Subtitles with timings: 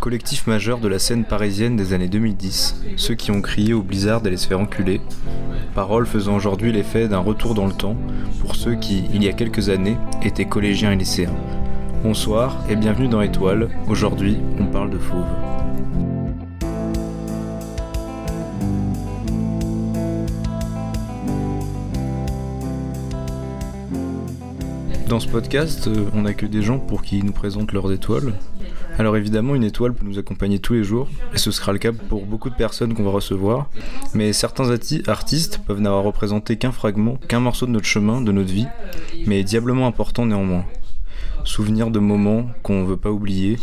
[0.00, 4.20] Collectif majeur de la scène parisienne des années 2010, ceux qui ont crié au blizzard
[4.20, 5.00] d'aller se faire enculer.
[5.74, 7.96] Paroles faisant aujourd'hui l'effet d'un retour dans le temps
[8.40, 11.34] pour ceux qui, il y a quelques années, étaient collégiens et lycéens.
[12.04, 13.70] Bonsoir et bienvenue dans Étoile.
[13.88, 15.26] Aujourd'hui, on parle de fauve.
[25.08, 28.34] Dans ce podcast, euh, on n'a que des gens pour qui nous présentent leurs étoiles.
[28.98, 31.92] Alors évidemment, une étoile peut nous accompagner tous les jours, et ce sera le cas
[31.92, 33.70] pour beaucoup de personnes qu'on va recevoir.
[34.12, 34.74] Mais certains
[35.06, 38.66] artistes peuvent n'avoir représenté qu'un fragment, qu'un morceau de notre chemin, de notre vie,
[39.24, 40.64] mais diablement important néanmoins.
[41.44, 43.58] Souvenir de moments qu'on ne veut pas oublier,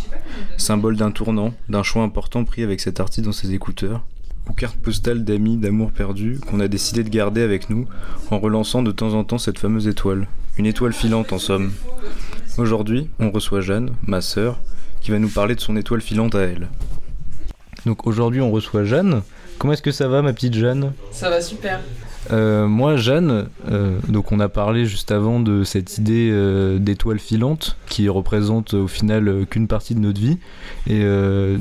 [0.55, 4.05] symbole d'un tournant, d'un choix important pris avec cet artiste dans ses écouteurs
[4.49, 7.87] ou carte postale d'amis, d'amour perdu qu'on a décidé de garder avec nous
[8.31, 10.27] en relançant de temps en temps cette fameuse étoile.
[10.57, 11.73] Une étoile filante en somme.
[12.57, 14.61] Aujourd'hui, on reçoit Jeanne, ma sœur,
[15.05, 16.67] qui va nous parler de son étoile filante à elle.
[17.85, 19.21] Donc aujourd'hui, on reçoit Jeanne.
[19.59, 20.93] Comment est-ce que ça va, ma petite Jeanne?
[21.11, 21.79] Ça va super.
[22.31, 27.19] Euh, moi, Jeanne, euh, donc on a parlé juste avant de cette idée euh, d'étoile
[27.19, 30.39] filante qui représente au final qu'une partie de notre vie.
[30.87, 31.05] Et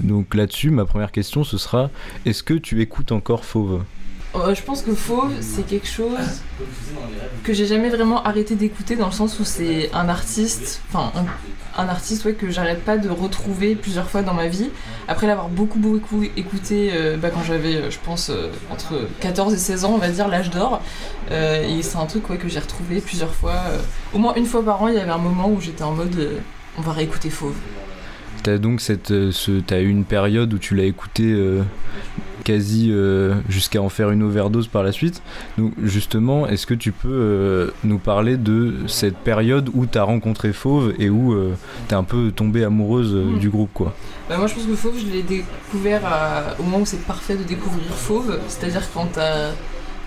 [0.03, 1.91] donc là-dessus, ma première question, ce sera
[2.25, 3.83] est-ce que tu écoutes encore Fauve?
[4.35, 6.17] Je pense que Fauve, c'est quelque chose
[7.43, 11.13] que j'ai jamais vraiment arrêté d'écouter dans le sens où c'est un artiste, enfin
[11.77, 14.71] un artiste que j'arrête pas de retrouver plusieurs fois dans ma vie.
[15.09, 19.55] Après l'avoir beaucoup, beaucoup écouté euh, bah, quand j'avais, euh, je pense, euh, entre 14
[19.55, 20.81] et 16 ans, on va dire, l'âge d'or.
[21.31, 23.63] et c'est un truc que j'ai retrouvé plusieurs fois.
[24.13, 26.43] au moins une fois par an, il y avait un moment où j'étais en mode
[26.79, 27.55] on va réécouter Fauve.
[28.43, 31.35] T'as donc cette, ce, eu une période où tu l'as écouté
[32.45, 35.23] quasi euh, jusqu'à en faire une overdose par la suite.
[35.59, 40.05] Donc justement, est-ce que tu peux euh, nous parler de cette période où tu as
[40.05, 41.55] rencontré Fauve et où euh,
[41.89, 43.39] tu es un peu tombée amoureuse hmm.
[43.39, 43.95] du groupe quoi?
[44.29, 46.03] Bah Moi je pense que Fauve, je l'ai découvert
[46.59, 49.53] au moment où c'est parfait de découvrir Fauve, c'est-à-dire quand tu as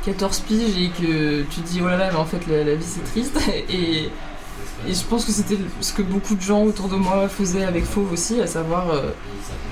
[0.06, 2.76] 14 piges et que tu te dis oh là là mais en fait la, la
[2.76, 3.38] vie c'est triste
[3.70, 4.10] et
[4.88, 7.84] et je pense que c'était ce que beaucoup de gens autour de moi faisaient avec
[7.84, 9.12] Fauve aussi, à savoir, euh,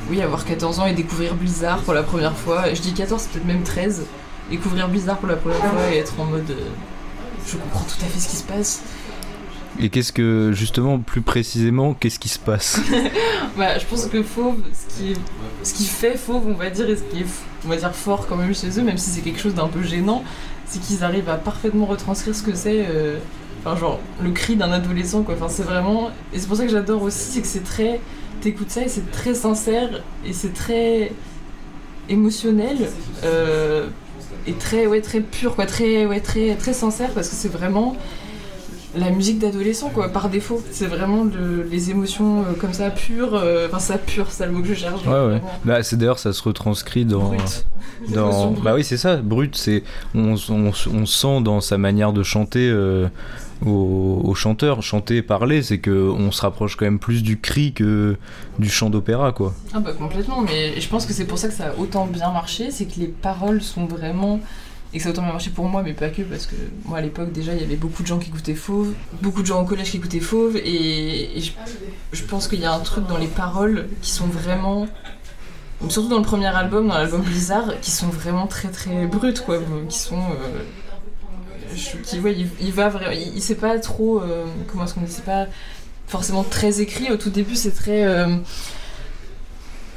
[0.10, 2.74] oui, avoir 14 ans et découvrir Blizzard pour la première fois.
[2.74, 4.04] Je dis 14, c'est peut-être même 13.
[4.50, 6.50] Découvrir Blizzard pour la première fois et être en mode.
[6.50, 6.70] Euh,
[7.48, 8.82] je comprends tout à fait ce qui se passe.
[9.80, 12.80] Et qu'est-ce que, justement, plus précisément, qu'est-ce qui se passe?
[13.58, 15.14] Bah, Je pense que Fauve, ce qui,
[15.64, 17.26] ce qui fait Fauve, on va dire, et ce qui est,
[17.66, 19.82] on va dire, fort quand même chez eux, même si c'est quelque chose d'un peu
[19.82, 20.24] gênant,
[20.66, 22.86] c'est qu'ils arrivent à parfaitement retranscrire ce que c'est.
[22.90, 23.20] Euh,
[23.66, 25.34] Enfin, genre, le cri d'un adolescent, quoi.
[25.34, 26.12] Enfin, c'est vraiment.
[26.34, 28.00] Et c'est pour ça que j'adore aussi, c'est que c'est très.
[28.42, 31.12] T'écoutes ça et c'est très sincère et c'est très
[32.10, 32.78] émotionnel
[33.24, 33.88] euh,
[34.46, 37.96] et très ouais très pur quoi très ouais très très sincère parce que c'est vraiment
[38.96, 40.64] la musique d'adolescent quoi par défaut.
[40.72, 41.26] C'est vraiment
[41.70, 44.74] les émotions euh, comme ça pures euh, enfin ça pur c'est le mot que je
[44.74, 45.42] cherche ouais ouais.
[45.64, 47.34] bah c'est d'ailleurs ça se retranscrit dans
[48.10, 52.24] dans bah oui c'est ça brut c'est on, on, on, sent dans sa manière de
[52.24, 52.72] chanter
[53.66, 54.82] aux, chanteurs.
[54.82, 58.18] Chanter, parler, c'est qu'on se rapproche quand même plus du cri que
[58.60, 59.54] du chant d'opéra, quoi.
[59.74, 62.32] Ah bah complètement, mais je pense que c'est pour ça que ça a autant bien
[62.32, 64.40] marché, c'est que les paroles sont vraiment...
[64.96, 67.00] Et que ça a autant bien marché pour moi, mais pas que, parce que moi
[67.00, 69.62] à l'époque déjà il y avait beaucoup de gens qui écoutaient Fauve, beaucoup de gens
[69.62, 71.42] au collège qui écoutaient Fauve, et,
[72.14, 74.88] je, pense qu'il y a un truc dans les paroles qui sont vraiment
[75.90, 79.60] surtout dans le premier album, dans l'album Blizzard, qui sont vraiment très très brutes, quoi,
[79.90, 80.62] qui sont euh,
[81.76, 82.18] qui,
[82.62, 85.48] il, va vraiment, il, sait pas trop, euh, comment est-ce qu'on dit, c'est pas
[86.08, 87.12] forcément très écrit.
[87.12, 88.38] Au tout début, c'est très, euh,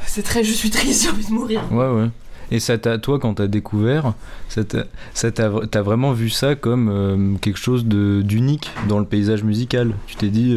[0.06, 1.62] c'est très, je suis triste, j'ai envie de mourir.
[1.70, 2.08] Ouais, ouais.
[2.50, 4.14] Et ça toi, quand t'as découvert,
[4.48, 9.94] ça t'as vraiment vu ça comme euh, quelque chose d'unique dans le paysage musical.
[10.06, 10.56] Tu t'es dit,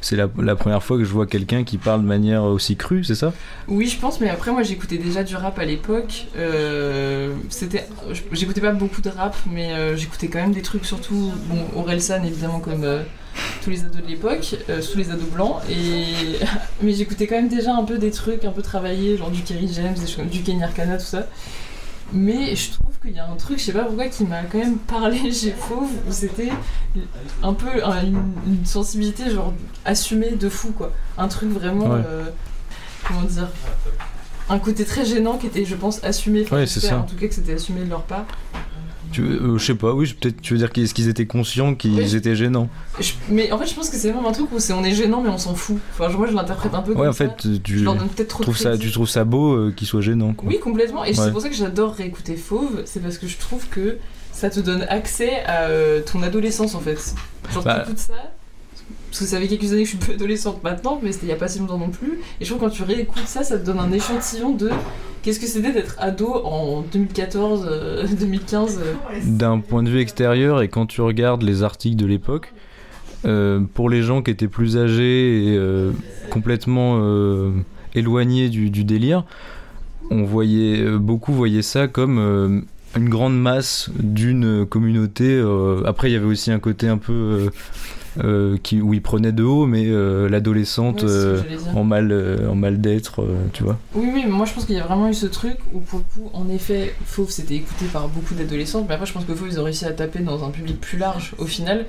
[0.00, 3.14] c'est la, première fois que je vois quelqu'un qui parle de manière aussi crue, c'est
[3.14, 3.32] ça?
[3.68, 6.26] Oui, je pense, mais après, moi j'écoutais déjà du rap à l'époque.
[6.36, 7.86] Euh, c'était,
[8.32, 12.24] j'écoutais pas beaucoup de rap, mais euh, j'écoutais quand même des trucs, surtout bon, Orelsan
[12.24, 13.02] évidemment, comme euh,
[13.62, 15.56] tous les ados de l'époque, tous les ados blancs.
[15.68, 16.38] Et...
[16.82, 19.70] mais j'écoutais quand même déjà un peu des trucs un peu travaillés, genre du Kerry
[19.72, 19.96] James,
[20.30, 21.26] du Kenny Arcana, tout ça.
[22.12, 24.58] Mais je trouve qu'il y a un truc, je sais pas pourquoi, qui m'a quand
[24.58, 26.50] même parlé chez Fauve, où c'était
[27.42, 27.68] un peu
[28.02, 29.52] une, sensibilité genre
[29.84, 30.92] assumée de fou, quoi.
[31.18, 31.92] Un truc vraiment.
[31.92, 32.24] Euh,
[33.06, 33.48] comment dire
[34.48, 36.46] Un côté très gênant qui était, je pense, assumé.
[36.50, 36.98] Ouais, c'est ça.
[36.98, 38.26] En tout cas, que c'était assumé de leur part.
[39.12, 42.36] Tu, euh, je sais pas, oui, peut-être tu veux dire qu'ils étaient conscients qu'ils étaient
[42.36, 42.68] gênants.
[43.28, 45.22] mais en fait, je pense que c'est vraiment un truc où c'est on est gênant,
[45.22, 45.78] mais on s'en fout.
[45.92, 47.84] Enfin, moi, je l'interprète un peu comme ouais, en fait, Tu,
[48.28, 50.32] trouves ça, tu trouves ça beau euh, qu'il soit gênant.
[50.32, 50.48] Quoi.
[50.48, 51.04] Oui, complètement.
[51.04, 53.98] Et c'est pour ça que j'adore réécouter Fauve, c'est parce que je trouve que
[54.32, 57.14] ça te donne accès à euh, ton adolescence en fait.
[57.52, 58.14] Genre, bah, ça.
[59.10, 61.30] Parce que ça fait quelques années que je suis plus adolescente maintenant, mais c'était il
[61.30, 62.20] y a pas si longtemps non plus.
[62.40, 64.70] Et je trouve que quand tu réécoutes ça, ça te donne un échantillon de
[65.22, 67.68] qu'est-ce que c'était d'être ado en 2014,
[68.18, 68.80] 2015.
[68.82, 68.94] euh.
[69.24, 72.52] D'un point de vue extérieur, et quand tu regardes les articles de l'époque,
[73.26, 75.92] euh, pour les gens qui étaient plus âgés et euh,
[76.30, 77.50] complètement euh,
[77.94, 79.24] éloignés du, délire,
[80.10, 82.60] on voyait euh, beaucoup voyaient ça comme euh,
[82.96, 85.24] une grande masse d'une communauté.
[85.28, 87.50] euh, après, il y avait aussi un côté un peu
[88.18, 91.40] euh, qui, où ils prenaient de haut, mais euh, l'adolescente euh,
[91.74, 92.12] en mal,
[92.48, 93.78] en mal d'être, tu vois.
[93.94, 96.00] Oui, oui, mais moi je pense qu'il y a vraiment eu ce truc où pour
[96.00, 99.34] le coup, en effet, Fauve c'était écouté par beaucoup d'adolescentes, mais après je pense que
[99.34, 101.86] Fauve ils ont réussi à taper dans un public plus large au final.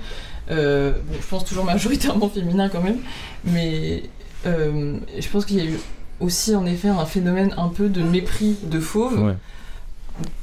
[0.49, 2.99] Bon, je pense toujours majoritairement féminin quand même,
[3.45, 4.03] mais
[4.45, 5.79] je pense qu'il y a eu
[6.19, 9.35] aussi en effet un phénomène un peu de mépris de Fauve, Ouais.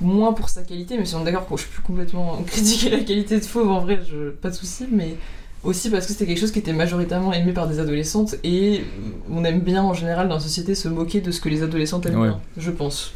[0.01, 3.01] moins pour sa qualité, mais si on est d'accord que je peux complètement critiquer la
[3.05, 5.17] qualité de Fauve en vrai, je, pas de souci, mais
[5.65, 8.85] aussi parce que c'était quelque chose qui était majoritairement aimé par des adolescentes et
[9.31, 12.07] on aime bien en général dans la société se moquer de ce que les adolescentes
[12.07, 12.29] aiment Ouais.
[12.29, 13.13] bien, je pense.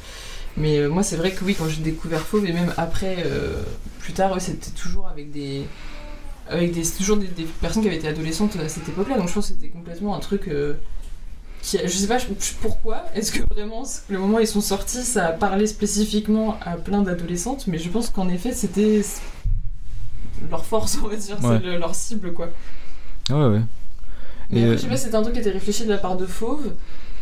[0.56, 3.62] Mais euh, moi c'est vrai que oui, quand j'ai découvert Fauve et même après, euh,
[4.00, 5.62] plus tard, ouais, c'était toujours avec des.
[6.48, 9.32] Avec des, toujours des, des personnes qui avaient été adolescentes à cette époque-là, donc je
[9.34, 10.48] pense que c'était complètement un truc.
[10.48, 10.74] euh,
[11.62, 12.26] qui, je sais pas je-
[12.60, 16.72] pourquoi, est-ce que vraiment le moment où ils sont sortis ça a parlé spécifiquement à
[16.76, 19.00] plein d'adolescentes, mais je pense qu'en effet c'était
[20.50, 21.58] leur force, on va dire, Ouais.
[21.60, 22.48] c'est le- leur cible quoi.
[23.30, 23.60] Ouais, ouais.
[24.50, 25.98] Mais Et, après, euh, je sais pas c'était un truc qui était réfléchi de la
[25.98, 26.72] part de Fauve.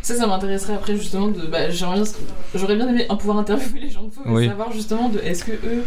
[0.01, 1.45] Ça, ça m'intéresserait après justement de.
[1.45, 4.45] Bah, j'aurais bien aimé un pouvoir interviewer les gens de Fauve Oui.
[4.45, 5.83] et savoir justement de est-ce que eux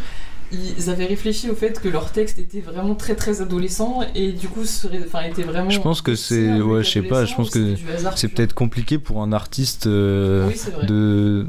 [0.78, 4.48] ils avaient réfléchi au fait que leur texte était vraiment très très adolescent et du
[4.48, 5.70] coup serait, enfin était vraiment.
[5.70, 7.74] Je pense que c'est- ouais, je sais pas, je pense que
[8.16, 11.46] C'est peut-être compliqué pour un artiste euh, Oui, de,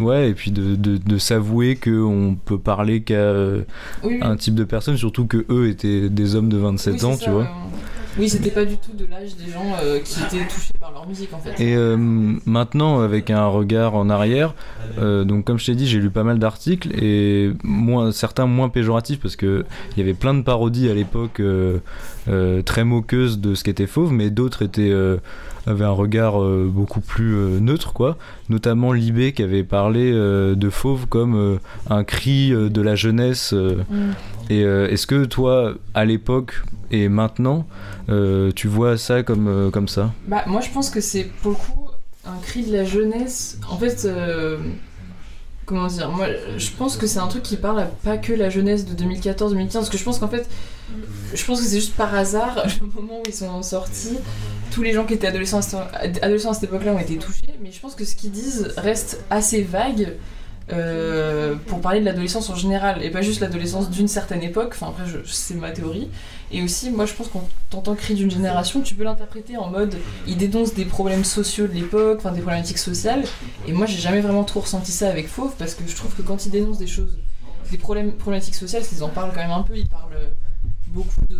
[0.00, 3.62] ouais et puis de, de, s'avouer qu'on peut parler qu'à euh,
[4.02, 4.18] Oui, oui.
[4.22, 7.30] un type de personne surtout que eux étaient des hommes de 27 Oui, ans tu
[7.30, 7.48] vois.
[8.18, 11.06] Oui, c'était pas du tout de l'âge des gens euh, qui étaient touchés par leur
[11.06, 11.62] musique en fait.
[11.62, 11.96] et euh,
[12.44, 14.54] maintenant avec un regard en arrière
[14.98, 18.68] euh, donc comme je t'ai dit j'ai lu pas mal d'articles et moins certains moins
[18.68, 21.40] péjoratifs parce que il y avait plein de parodies à l'époque
[22.64, 24.92] très moqueuses de ce qu'était fauve mais d'autres étaient
[25.66, 28.16] avaient un regard beaucoup plus neutre quoi
[28.48, 31.58] notamment Libé qui avait parlé de fauve comme
[31.88, 34.10] un cri de la jeunesse Mm.
[34.50, 37.66] et est-ce que toi à l'époque et maintenant
[38.08, 41.52] euh, tu vois ça comme euh, comme ça Bah, moi, je pense que c'est pour
[41.52, 41.88] le coup
[42.24, 43.58] un cri de la jeunesse.
[43.68, 44.58] En fait, euh,
[45.66, 46.26] comment dire Moi,
[46.56, 49.72] je pense que c'est un truc qui parle à pas que la jeunesse de 2014-2015.
[49.72, 50.48] Parce que je pense qu'en fait,
[51.34, 54.18] je pense que c'est juste par hasard, le moment où ils sont sortis,
[54.70, 57.54] tous les gens qui étaient adolescents à cette époque-là ont été touchés.
[57.62, 60.14] Mais je pense que ce qu'ils disent reste assez vague.
[60.72, 64.88] Euh, pour parler de l'adolescence en général et pas juste l'adolescence d'une certaine époque, enfin
[64.88, 66.08] après c'est ma théorie,
[66.52, 69.96] et aussi moi je pense qu'on t'entend cri d'une génération, tu peux l'interpréter en mode
[70.26, 73.24] il dénonce des problèmes sociaux de l'époque, enfin des problématiques sociales.
[73.66, 76.22] Et moi, j'ai jamais vraiment trop ressenti ça avec Fauve parce que je trouve que
[76.22, 77.18] quand il dénonce des choses,
[77.70, 79.76] des problèmes, problématiques sociales, ils en parlent quand même un peu.
[79.76, 80.30] Ils parlent euh,
[80.88, 81.38] beaucoup de.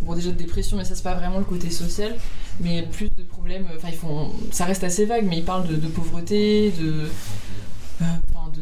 [0.00, 2.14] Bon, déjà de dépression, mais ça, c'est pas vraiment le côté social.
[2.60, 3.66] Mais plus de problèmes.
[3.76, 4.30] Enfin, ils font.
[4.50, 7.06] Ça reste assez vague, mais ils parlent de, de pauvreté, de.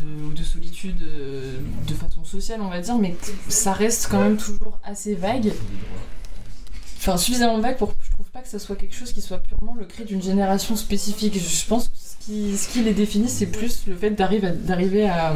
[0.00, 3.16] De, ou de solitude euh, de façon sociale, on va dire, mais
[3.48, 5.52] ça reste quand même toujours assez vague.
[6.98, 9.74] Enfin, suffisamment vague pour je trouve pas que ça soit quelque chose qui soit purement
[9.74, 11.38] le cri d'une génération spécifique.
[11.38, 11.94] Je pense que
[12.26, 15.34] qui, ce qui les définit, c'est plus le fait d'arriver à,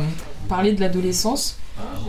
[0.49, 1.56] parler de l'adolescence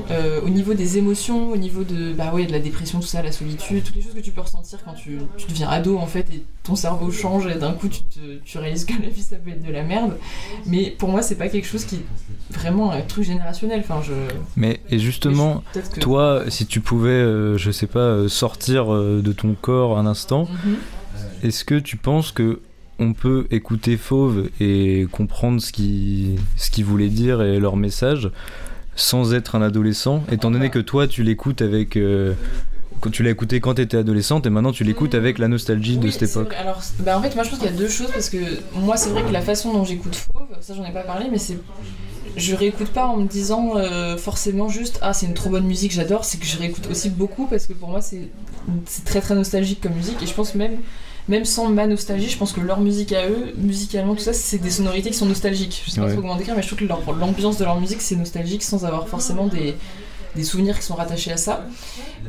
[0.09, 3.21] euh, au niveau des émotions, au niveau de, bah ouais, de la dépression, tout ça,
[3.21, 6.07] la solitude, toutes les choses que tu peux ressentir quand tu, tu deviens ado en
[6.07, 9.21] fait et ton cerveau change et d'un coup tu, te- tu réalises que la vie
[9.21, 10.17] ça peut être de la merde.
[10.65, 12.05] Mais pour moi, c'est pas quelque chose qui est
[12.53, 13.79] vraiment un truc générationnel.
[13.81, 14.13] Enfin, je.
[14.57, 19.21] mais et justement que- toi si tu pouvais euh, je sais pas euh, sortir euh,
[19.23, 20.77] de ton corps un instant Mhm.
[21.43, 22.59] Est-ce que tu penses que
[23.01, 28.29] on peut écouter Fauve et comprendre ce qu'ils ce qu'ils voulaient dire et leur message
[28.95, 32.33] sans être un adolescent, étant donné que toi tu l'écoutes avec euh,
[32.99, 35.97] quand tu l'as écouté quand tu étais adolescente et maintenant tu l'écoutes avec la nostalgie
[35.97, 36.53] de cette époque.
[36.59, 38.37] Alors, bah, en fait, moi je pense qu'il y a deux choses parce que
[38.75, 41.39] moi, c'est vrai que la façon dont j'écoute Fauve, ça j'en ai pas parlé, mais
[41.39, 41.57] c'est.
[42.37, 45.91] Je réécoute pas en me disant euh, forcément juste ah c'est une trop bonne musique
[45.91, 48.29] j'adore c'est que je réécoute aussi beaucoup parce que pour moi c'est
[48.85, 50.77] c'est très très nostalgique comme musique et je pense même
[51.27, 54.57] même sans ma nostalgie je pense que leur musique à eux musicalement tout ça c'est
[54.57, 56.13] des sonorités qui sont nostalgiques je sais pas Ouais.
[56.13, 59.07] trop comment décrire mais je trouve que l'ambiance de leur musique c'est nostalgique sans avoir
[59.07, 59.75] forcément des
[60.35, 61.65] des souvenirs qui sont rattachés à ça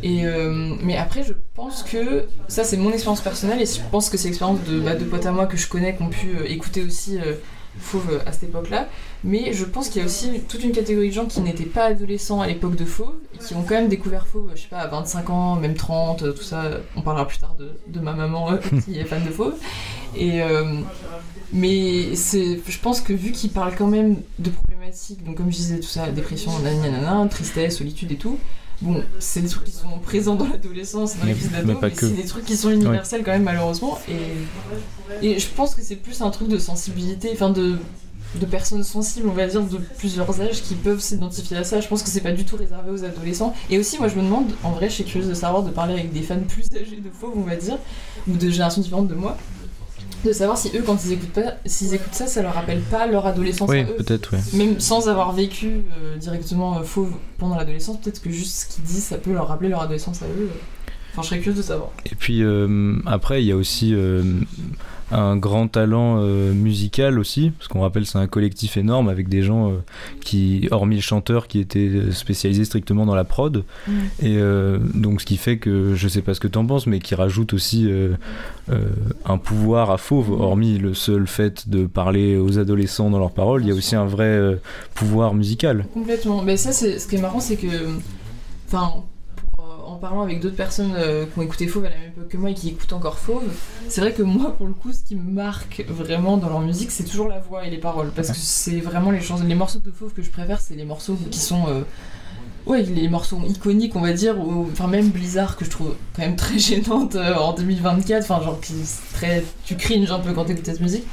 [0.02, 4.10] et euh, mais après, je pense que ça, c'est mon expérience personnelle, et je pense
[4.10, 6.30] que c'est l'expérience de, bah, de potes à moi que je connais, qui ont pu
[6.36, 7.34] euh, écouter aussi euh,
[7.78, 8.88] Fauve à cette époque-là.
[9.24, 11.86] Mais je pense qu'il y a aussi toute une catégorie de gens qui n'étaient pas
[11.86, 14.78] adolescents à l'époque de Fauve et qui ont quand même découvert Fauve, je sais pas,
[14.78, 16.64] à 25 ans, même 30, tout ça.
[16.96, 19.54] On parlera plus tard de, de ma maman euh, qui est fan de Fauve.
[20.16, 20.80] Et, euh,
[21.52, 25.80] mais je pense que vu qu'il parle quand même de problématiques, donc comme je disais,
[25.80, 28.38] tout ça, dépression, nanana, tristesse, solitude et tout,
[28.82, 32.10] bon, c'est des trucs qui sont présents dans l'adolescence, dans les crises d'ado, mais, c'est
[32.10, 33.98] des trucs qui sont universels quand même malheureusement.
[34.08, 37.76] Et, et je pense que c'est plus un truc de sensibilité, enfin de,
[38.34, 41.80] de personnes sensibles, on va dire, de plusieurs âges qui peuvent s'identifier à ça.
[41.80, 43.54] Je pense que c'est pas du tout réservé aux adolescents.
[43.70, 45.94] Et aussi, moi, je me demande, en vrai, je suis curieuse de savoir, de parler
[45.94, 47.78] avec des fans plus âgés de fauve, on va dire,
[48.28, 49.36] ou de générations différentes de moi,
[50.24, 53.06] de savoir si eux, quand ils écoutent, pas, s'ils écoutent ça, ça leur rappelle pas
[53.06, 53.96] leur adolescence oui, à eux.
[53.96, 58.74] peut-être, Même sans avoir vécu euh, directement euh, fauve pendant l'adolescence, peut-être que juste ce
[58.74, 60.50] qu'ils disent, ça peut leur rappeler leur adolescence à eux.
[61.12, 61.90] Enfin, je serais curieuse de savoir.
[62.10, 63.94] Et puis, euh, après, il y a aussi
[65.12, 69.42] un grand talent euh, musical aussi, parce qu'on rappelle c'est un collectif énorme avec des
[69.42, 69.74] gens euh,
[70.24, 73.64] qui, hormis le chanteur, qui étaient spécialisés strictement dans la prod.
[73.86, 73.92] Mm.
[74.22, 76.98] Et euh, donc ce qui fait que, je sais pas ce que t'en penses, mais
[76.98, 77.90] qui rajoute aussi
[79.24, 80.40] un pouvoir à Fauve, mm.
[80.40, 83.96] hormis le seul fait de parler aux adolescents dans leurs paroles, il y a aussi
[83.96, 84.58] un vrai
[84.94, 85.86] pouvoir musical.
[85.92, 86.42] Complètement.
[86.42, 87.66] Mais ça, c'est ce qui est marrant, c'est que...
[88.68, 89.04] Enfin, en
[90.02, 92.50] parlant avec d'autres personnes euh, qui ont écouté Fauve à la même époque que moi
[92.50, 93.44] et qui écoutent encore Fauve,
[93.88, 96.90] c'est vrai que moi, pour le coup, ce qui me marque vraiment dans leur musique,
[96.90, 98.10] c'est toujours la voix et les paroles.
[98.14, 99.20] Parce que c'est vraiment les.
[99.46, 101.68] Les morceaux de Fauve que je préfère, c'est les morceaux qui sont.
[101.68, 101.82] Euh,
[102.66, 104.36] ouais, les morceaux iconiques, on va dire,
[104.72, 108.60] enfin même Blizzard que je trouve quand même très gênante euh, en 2024, enfin genre
[108.60, 108.74] qui
[109.14, 111.04] très, tu cringes un peu quand t'écoutes cette musique.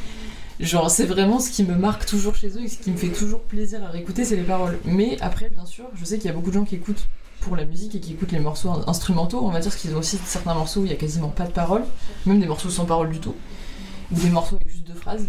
[0.59, 3.09] Genre c'est vraiment ce qui me marque toujours chez eux et ce qui me fait
[3.09, 4.79] toujours plaisir à réécouter, c'est les paroles.
[4.83, 7.07] Mais après, bien sûr, je sais qu'il y a beaucoup de gens qui écoutent
[7.41, 10.17] pour la musique et qui écoutent les morceaux instrumentaux, on va dire qu'ils ont aussi
[10.25, 11.83] certains morceaux où il y a quasiment pas de paroles,
[12.25, 13.35] même des morceaux sans paroles du tout,
[14.11, 15.27] ou des morceaux avec juste deux phrases.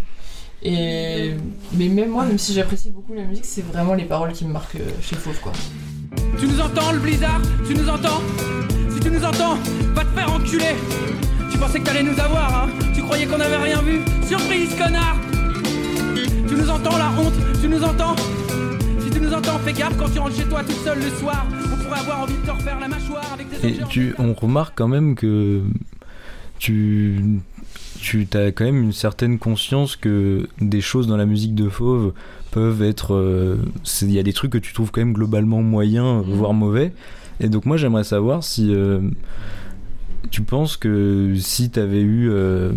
[0.62, 1.34] Et
[1.72, 4.52] mais même moi, même si j'apprécie beaucoup la musique, c'est vraiment les paroles qui me
[4.52, 5.52] marquent euh, chez Fauve quoi.
[6.38, 7.40] Tu nous entends le blizzard?
[7.66, 8.20] Tu nous entends?
[8.92, 9.56] Si tu nous entends,
[9.94, 10.74] va te faire enculer.
[11.50, 12.68] Tu pensais que t'allais nous avoir, hein?
[12.94, 14.00] Tu croyais qu'on avait rien vu?
[14.26, 15.16] Surprise, connard!
[16.48, 17.34] Tu nous entends la honte?
[17.60, 18.16] Tu nous entends?
[19.10, 21.46] Si tu nous entends, fais gaffe quand tu rentres chez toi tout seul le soir
[21.92, 25.14] avoir envie de te refaire la mâchoire avec des Et tu, on remarque quand même
[25.14, 25.62] que
[26.58, 27.40] tu,
[28.00, 32.12] tu as quand même une certaine conscience que des choses dans la musique de Fauve
[32.50, 33.14] peuvent être.
[33.14, 33.56] Euh,
[34.02, 36.32] il y a des trucs que tu trouves quand même globalement moyens, mm.
[36.32, 36.92] voire mauvais.
[37.40, 38.72] Et donc, moi, j'aimerais savoir si.
[38.74, 39.00] Euh,
[40.30, 42.72] tu penses que si t'avais eu, euh,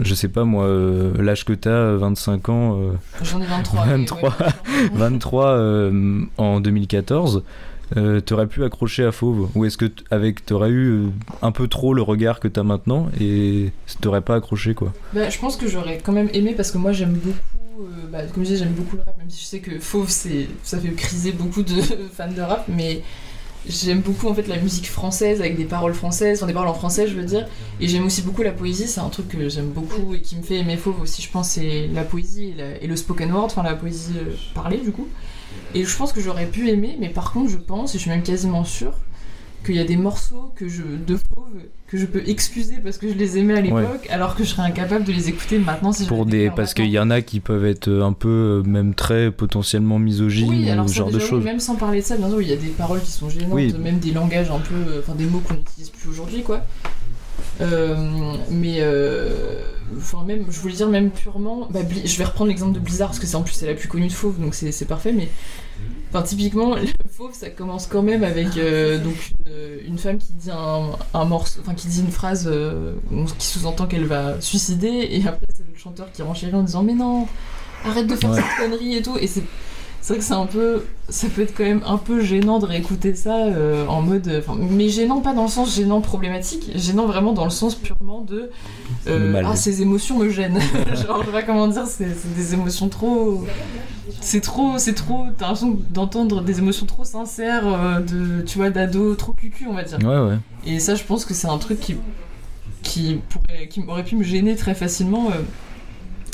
[0.00, 0.68] je sais pas moi,
[1.18, 2.78] l'âge que t'as, 25 ans.
[3.22, 3.84] J'en ai 23.
[3.84, 4.36] 23,
[4.94, 5.90] 23
[6.38, 7.42] en 2014
[7.96, 11.08] euh, t'aurais pu accrocher à Fauve Ou est-ce que avec t'aurais eu euh,
[11.42, 13.70] un peu trop le regard que t'as maintenant et
[14.00, 14.92] t'aurais pas accroché quoi?
[15.12, 18.22] Bah, Je pense que j'aurais quand même aimé parce que moi j'aime beaucoup, euh, bah,
[18.32, 20.78] comme je disais, j'aime beaucoup le rap, même si je sais que Fauve c'est, ça
[20.78, 21.74] fait criser beaucoup de
[22.12, 23.02] fans de rap, mais
[23.68, 26.74] j'aime beaucoup en fait la musique française avec des paroles françaises, enfin des paroles en
[26.74, 27.46] français je veux dire,
[27.80, 30.42] et j'aime aussi beaucoup la poésie, c'est un truc que j'aime beaucoup et qui me
[30.42, 33.74] fait aimer Fauve aussi, je pense, c'est la poésie et, le spoken word, enfin la
[33.74, 34.14] poésie
[34.54, 35.08] parlée du coup.
[35.74, 38.10] Et je pense que j'aurais pu aimer, mais par contre, je pense, et je suis
[38.10, 38.94] même quasiment sûre,
[39.64, 41.62] qu'il y a des morceaux que je, de fauve
[41.92, 44.62] que je peux excuser parce que je les aimais à l'époque, alors que je serais
[44.62, 47.66] incapable de les écouter maintenant si Pour des, Parce qu'il y en a qui peuvent
[47.66, 51.44] être un peu, même très potentiellement misogynes, oui, ou ce genre de choses.
[51.44, 53.78] même sans parler de ça, bien sûr, il y a des paroles qui sont gênantes,
[53.78, 55.00] même des langages un peu.
[55.00, 56.64] Enfin, des mots qu'on n'utilise plus aujourd'hui, quoi.
[57.60, 58.76] Euh, mais.
[58.78, 59.60] Euh,
[59.98, 63.18] enfin même je voulais dire même purement bah, je vais reprendre l'exemple de Blizzard parce
[63.18, 65.28] que c'est en plus c'est la plus connue de Fauve donc c'est parfait mais
[66.12, 69.32] enfin typiquement le Fauve ça commence quand même avec euh, donc
[69.86, 72.94] une, femme qui dit un, morceau enfin qui dit une phrase euh,
[73.38, 76.94] qui sous-entend qu'elle va suicider et après c'est le chanteur qui renchérit en disant mais
[76.94, 77.26] non
[77.84, 79.42] arrête de faire cette connerie et tout et c'est
[80.02, 82.66] c'est vrai que c'est un peu ça peut être quand même un peu gênant de
[82.66, 87.32] réécouter ça euh, en mode mais gênant pas dans le sens gênant problématique gênant vraiment
[87.32, 88.50] dans le sens purement de
[89.06, 90.58] euh, ah ces émotions me gênent.
[91.06, 93.46] Genre je sais pas comment dire c'est des émotions trop
[94.20, 98.70] c'est trop c'est trop t'as l'impression d'entendre des émotions trop sincères euh, de tu vois
[98.70, 99.98] d'ado trop cucu on va dire.
[100.00, 100.38] Ouais ouais.
[100.66, 101.96] Et ça je pense que c'est un truc qui
[102.82, 105.30] qui pourrait qui aurait pu me gêner très facilement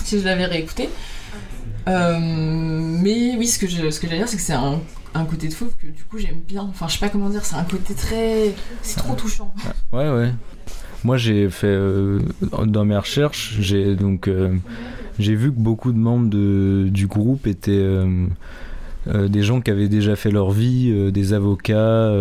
[0.04, 0.84] si je l'avais réécouté.
[0.84, 1.17] euh,
[1.88, 4.80] mais oui, ce que ce j'allais dire, c'est que c'est un,
[5.14, 6.62] un, côté de fauve que du coup j'aime bien.
[6.62, 8.54] Enfin, je sais pas comment dire, c'est un côté très.
[8.83, 9.52] C'est trop touchant.
[9.92, 10.33] Ouais, ouais.
[11.04, 11.66] Moi, j'ai fait.
[11.66, 12.21] Euh,
[12.66, 14.28] dans mes recherches, j'ai donc.
[14.28, 14.57] Euh,
[15.18, 17.87] j'ai vu que beaucoup de membres de, du groupe étaient.
[19.07, 22.12] des gens qui avaient déjà fait leur vie, des avocats,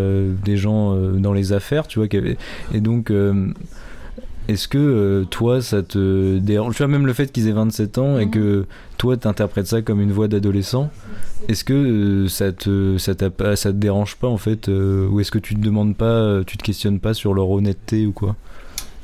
[0.43, 2.38] des gens dans les affaires, tu vois, qui avaient...
[2.74, 3.12] et donc
[4.47, 7.97] est-ce que euh, toi, ça te dérange Tu vois, même le fait qu'ils aient 27
[7.97, 8.31] ans et Mhm.
[8.31, 8.65] que
[8.97, 10.89] toi, t'interprètes ça comme une voix d'adolescent,
[11.47, 15.19] est-ce que euh, ça, te, ça, pas, ça te dérange pas en fait euh, Ou
[15.19, 18.35] est-ce que tu te demandes pas, tu te questionnes pas sur leur honnêteté ou quoi?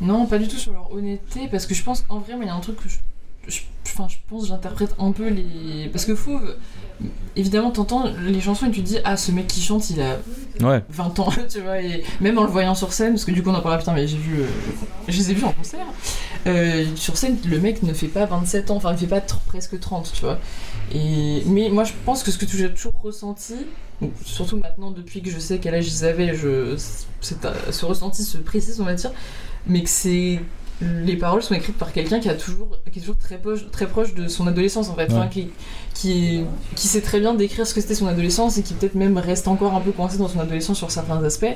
[0.02, 2.50] Non, pas du tout sur leur honnêteté, parce que je pense qu'en vrai, il y
[2.50, 2.98] a un truc que je.
[3.48, 5.88] Je- Enfin, je pense j'interprète un peu les.
[5.92, 6.56] Parce que Fauve,
[7.36, 10.18] évidemment, t'entends les chansons et tu te dis, ah, ce mec qui chante, il a
[10.62, 13.44] Ouais, 20 ans, tu vois, et même en le voyant sur scène, parce que du
[13.44, 14.46] coup on en parle putain, mais j'ai vu, euh,
[15.08, 15.86] je les ai vus en concert,
[16.48, 19.80] euh, sur scène le mec ne fait pas 27 ans, enfin il fait pas presque
[19.80, 20.40] 30, tu vois.
[20.94, 23.54] Et, mais moi je pense que ce que j'ai toujours ressenti,
[24.26, 26.78] surtout maintenant depuis que je sais quel âge ils avaient, je,
[27.22, 29.12] ce ressenti se précise on va dire,
[29.68, 30.40] mais que c'est
[30.82, 33.88] les paroles sont écrites par quelqu'un qui a toujours qui est toujours très proche très
[33.88, 35.14] proche de son adolescence en fait Ouais.
[35.14, 35.52] Enfin, qui
[35.94, 36.44] qui
[36.76, 39.48] qui sait très bien décrire ce que c'était son adolescence et qui peut-être même reste
[39.48, 41.56] encore un peu coincé dans son adolescence sur certains aspects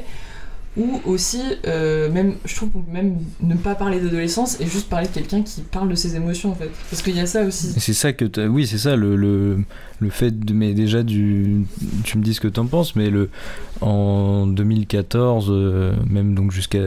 [0.77, 5.11] ou aussi euh, même je trouve même ne pas parler d'adolescence et juste parler de
[5.13, 6.69] quelqu'un qui parle de ses émotions en fait.
[6.89, 7.73] Parce qu'il y a ça aussi.
[7.79, 9.57] C'est ça que oui c'est ça le, le,
[9.99, 11.65] le fait de mais déjà du
[12.03, 13.29] tu me dis ce que t'en penses mais le
[13.81, 16.79] en 2014 euh, même donc jusqu'à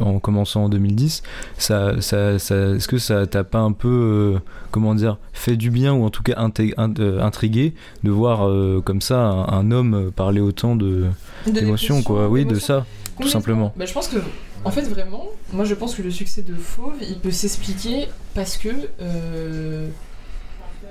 [0.00, 1.22] en commençant en 2010
[1.58, 4.38] ça ça, ça est-ce que ça t'a pas un peu euh,
[4.70, 9.00] comment dire fait du bien ou en tout cas euh, intrigué de voir euh, comme
[9.00, 11.06] ça un, un homme parler autant de
[11.46, 12.28] d'émotions quoi.
[12.28, 12.84] oui de ça
[13.20, 14.16] tout simplement Bah, je pense que,
[14.64, 18.56] en fait, vraiment, moi je pense que le succès de Fauve, il peut s'expliquer parce
[18.56, 18.68] que.
[19.00, 19.88] euh,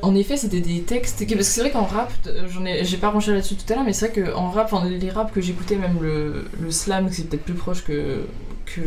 [0.02, 1.20] En effet, c'était des textes.
[1.20, 3.76] Parce que c'est vrai qu'en rap, euh, j'en ai, j'ai pas ranché là-dessus tout à
[3.76, 7.10] l'heure, mais c'est vrai qu'en rap, enfin, les raps que j'écoutais, même le, le slam,
[7.12, 8.22] c'est peut-être plus proche que,
[8.66, 8.82] que,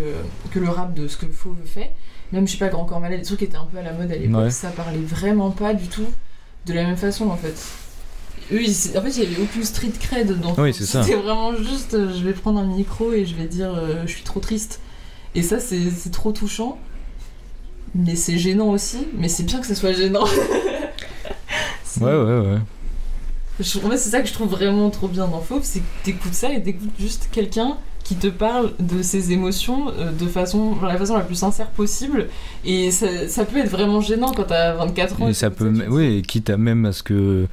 [0.50, 1.90] que le rap de ce que Fauve fait.
[2.32, 3.92] Même, je sais pas, Grand Corps Malade, des trucs qui étaient un peu à la
[3.92, 4.50] mode à l'époque, Ouais.
[4.50, 6.06] ça parlait vraiment pas du tout
[6.64, 7.54] de la même façon en fait.
[8.52, 10.72] Eux, ils- en fait, il y avait aucune street cred dans Oui.
[10.74, 14.12] C'était vraiment juste, euh, je vais prendre un micro et je vais dire, euh, je
[14.12, 14.80] suis trop triste.
[15.34, 16.78] Et ça, c'est trop touchant.
[17.94, 19.06] Mais c'est gênant aussi.
[19.18, 20.24] Mais c'est bien que ça soit gênant.
[22.00, 22.58] Ouais ouais ouais
[23.60, 25.84] je- en fait, c'est ça que je trouve vraiment trop bien dans Fauve, c'est que
[26.04, 30.74] t'écoutes ça et t'écoutes juste quelqu'un qui te parle de ses émotions euh, de façon,
[30.80, 32.28] genre la façon la plus sincère possible.
[32.64, 35.26] Et ça, ça peut être vraiment gênant quand t'as 24 ans.
[35.28, 37.46] Et et ça peut, oui, et quitte à même à ce que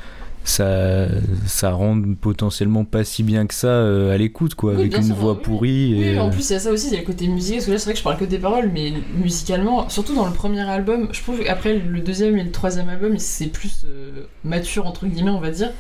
[0.44, 1.08] ça,
[1.46, 5.04] ça rende potentiellement pas si bien que ça euh, à l'écoute, quoi, Oui, avec une
[5.04, 5.40] sûr, voix oui.
[5.44, 5.94] pourrie.
[5.98, 7.28] Oui, et, en euh, plus il y a ça aussi, il y a le côté
[7.28, 10.16] musique, parce que là c'est vrai que je parle que des paroles, mais musicalement, surtout
[10.16, 13.86] dans le premier album, je trouve qu'après le deuxième et le troisième album, c'est plus
[13.86, 15.72] euh, mature entre guillemets on va dire,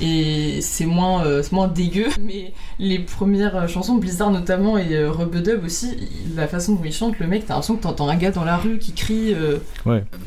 [0.00, 5.64] et c'est moins, euh, moins dégueu, mais les premières chansons, Blizzard notamment et Rub Dub
[5.64, 5.96] aussi,
[6.34, 8.56] la façon dont il chante, le mec, t'as l'impression que t'entends un gars dans la
[8.56, 9.34] rue qui crie...
[9.34, 9.58] euh,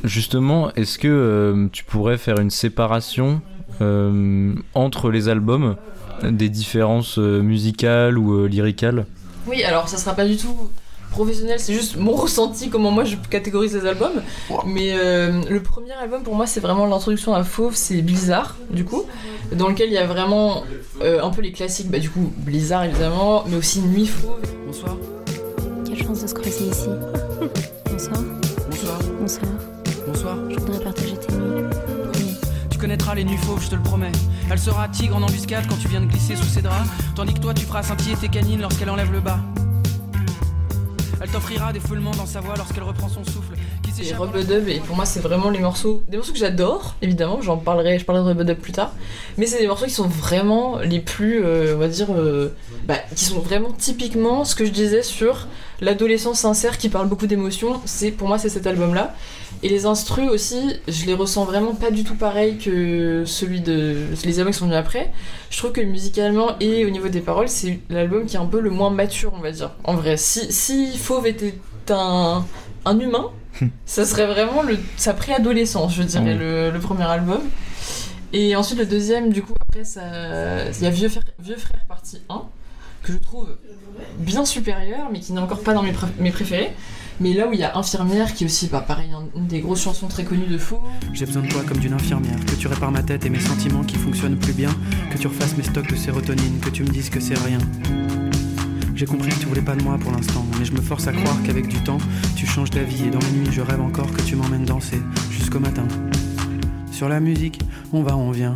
[0.03, 3.41] Justement, est-ce que tu pourrais faire une séparation
[4.73, 5.75] entre les albums
[6.23, 9.05] des différences euh, musicales ou euh, lyricales
[9.47, 10.55] Oui, alors ça sera pas du tout
[11.11, 14.21] professionnel, c'est juste mon ressenti, comment moi je catégorise les albums.
[14.65, 18.85] Mais euh, le premier album pour moi c'est vraiment l'introduction à Fauve, c'est Blizzard du
[18.85, 19.03] coup,
[19.53, 20.63] dans lequel il y a vraiment
[21.01, 24.39] euh, un peu les classiques, bah du coup Blizzard évidemment, mais aussi Nuit Fauve.
[24.65, 24.97] Bonsoir,
[25.85, 26.89] Quelle chance de se croiser ici.
[27.89, 28.21] Bonsoir,
[28.69, 29.51] bonsoir, bonsoir.
[30.07, 30.37] bonsoir.
[30.49, 31.86] Je voudrais partager tes nuits.
[32.87, 34.13] Connaîtras les nuits fauves, je te le promets.
[34.49, 37.41] Elle sera tigre en embuscade quand tu viens de glisser sous ses draps, tandis que
[37.41, 39.39] toi tu feras scintiller tes canines lorsqu'elle enlève le bas.
[41.19, 43.55] Elle t'offrira des foulements dans sa voix lorsqu'elle reprend son souffle.
[43.83, 46.31] Qui Et s'échappe Rub a Dub, et pour moi c'est vraiment les morceaux, des morceaux
[46.31, 48.93] que j'adore, évidemment, j'en parlerai, je parlerai de Rub a Dub plus tard,
[49.37, 52.99] mais c'est des morceaux qui sont vraiment les plus, euh, on va dire, euh, bah,
[53.13, 55.47] qui sont vraiment typiquement ce que je disais sur
[55.81, 59.13] l'adolescence sincère qui parle beaucoup d'émotions, c'est pour moi c'est cet album-là.
[59.63, 64.05] Et les instrus aussi, je les ressens vraiment pas du tout pareil que celui de
[64.23, 65.11] les albums qui sont venus après.
[65.49, 68.59] Je trouve que musicalement et au niveau des paroles, c'est l'album qui est un peu
[68.59, 69.71] le moins mature, on va dire.
[69.83, 71.55] En vrai, si, si Fauve était
[71.89, 72.45] un,
[72.85, 73.31] un humain,
[73.85, 77.41] ça serait vraiment le, sa préadolescence, je dirais, le, le premier album.
[78.33, 82.21] Et ensuite, le deuxième, du coup, après, il y a Vieux Frère, Vieux Frère partie
[82.29, 82.43] 1,
[83.01, 83.47] que je trouve
[84.19, 86.73] bien supérieur, mais qui n'est encore pas dans mes, mes préférés.
[87.19, 89.81] Mais là où il y a Infirmière, qui aussi, bah, pareil, un- une des grosses
[89.81, 90.79] chansons très connues de Faux.
[91.13, 93.83] J'ai besoin de toi comme d'une infirmière, que tu répares ma tête et mes sentiments
[93.83, 94.69] qui fonctionnent plus bien,
[95.11, 97.57] que tu refasses mes stocks de sérotonine, que tu me dises que c'est rien.
[98.95, 101.11] J'ai compris que tu voulais pas de moi pour l'instant, mais je me force à
[101.11, 101.99] croire qu'avec du temps,
[102.35, 105.01] tu changes d'avis et dans les nuits, je rêve encore que tu m'emmènes danser
[105.31, 105.87] jusqu'au matin.
[106.91, 107.59] Sur la musique,
[107.93, 108.55] on va, on vient,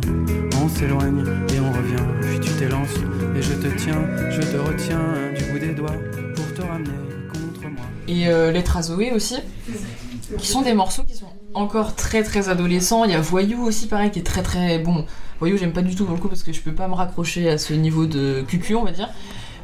[0.62, 2.04] on s'éloigne et on revient.
[2.22, 2.94] Puis tu t'élances
[3.36, 5.00] et je te tiens, je te retiens
[5.36, 5.94] du bout des doigts
[6.34, 6.90] pour te ramener.
[8.08, 9.36] Et euh, Lettre à aussi,
[10.38, 13.04] qui sont des morceaux qui sont encore très très adolescents.
[13.04, 15.04] Il y a Voyou aussi, pareil, qui est très très bon.
[15.38, 17.48] Voyou, j'aime pas du tout pour le coup parce que je peux pas me raccrocher
[17.48, 19.08] à ce niveau de cucu, on va dire.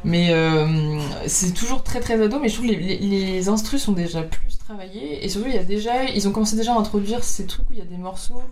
[0.05, 4.23] Mais euh, c'est toujours très très ado, mais je trouve que les, instrus sont déjà
[4.23, 5.25] plus travaillés.
[5.25, 7.73] Et surtout, il y a déjà, ils ont commencé déjà à introduire ces trucs où
[7.73, 8.43] il y a des morceaux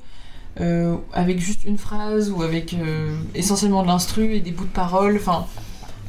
[0.61, 2.75] euh, avec juste une phrase ou avec
[3.35, 5.21] essentiellement de l'instru et des bouts de parole.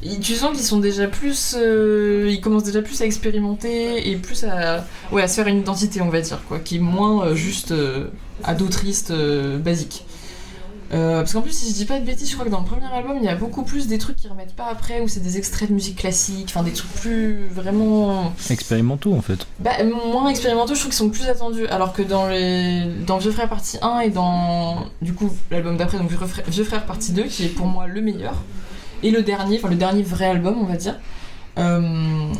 [0.02, 1.54] Ils- tu sens qu'ils sont déjà plus.
[1.58, 5.58] euh, ils commencent déjà plus à expérimenter et plus à, ouais, à se faire une
[5.58, 8.08] identité, on va dire, quoi, qui est moins euh, juste euh,
[8.44, 10.04] ado triste euh, basique.
[10.94, 12.64] Euh, parce qu'en plus, si je dis pas de bêtises, je crois que dans le
[12.64, 15.20] premier album, il y a beaucoup plus des trucs qui remettent pas après, où c'est
[15.20, 19.46] des extraits de musique classique, enfin des trucs plus vraiment Expérimentaux en fait.
[19.60, 19.72] bah,
[20.10, 21.66] moins expérimentaux, je trouve qu'ils sont plus attendus.
[21.66, 22.84] Alors que dans, les...
[23.06, 26.64] dans Vieux Frère partie 1 et dans du coup l'album d'après, donc Vieux Frère, Vieux
[26.64, 28.36] Frère partie 2, qui est pour moi le meilleur,
[29.02, 30.98] et le dernier, enfin le dernier vrai album, on va dire,
[31.58, 32.32] euh,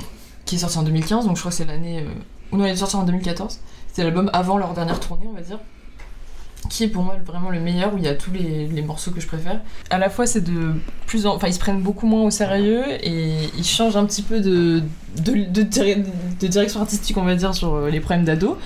[0.44, 2.00] qui est sorti en 2015, donc je crois que c'est l'année.
[2.00, 2.10] euh,
[2.52, 3.60] ou non, il est sorti en 2014.
[3.88, 5.58] C'était l'album avant leur dernière tournée, on va dire.
[6.68, 9.20] Qui est pour moi vraiment le meilleur, où il y a tous les, morceaux que
[9.20, 9.60] je préfère.
[9.90, 10.74] À la fois, c'est de
[11.06, 11.34] plus en.
[11.34, 14.82] Enfin, ils se prennent beaucoup moins au sérieux et ils changent un petit peu de,
[15.16, 18.58] de direction artistique, on va dire, sur euh, les problèmes d'ado.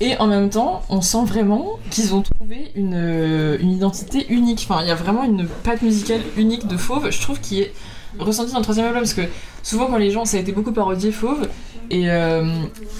[0.00, 4.66] Et en même temps, on sent vraiment qu'ils ont trouvé une, euh, une identité unique.
[4.68, 7.72] Enfin, il y a vraiment une patte musicale unique de Fauve, je trouve, qui est
[8.18, 9.02] ressentie dans le troisième album.
[9.02, 9.22] Parce que
[9.62, 10.24] souvent, quand les gens.
[10.24, 11.48] Ça a été beaucoup parodié Fauve.
[11.90, 12.44] Et, euh,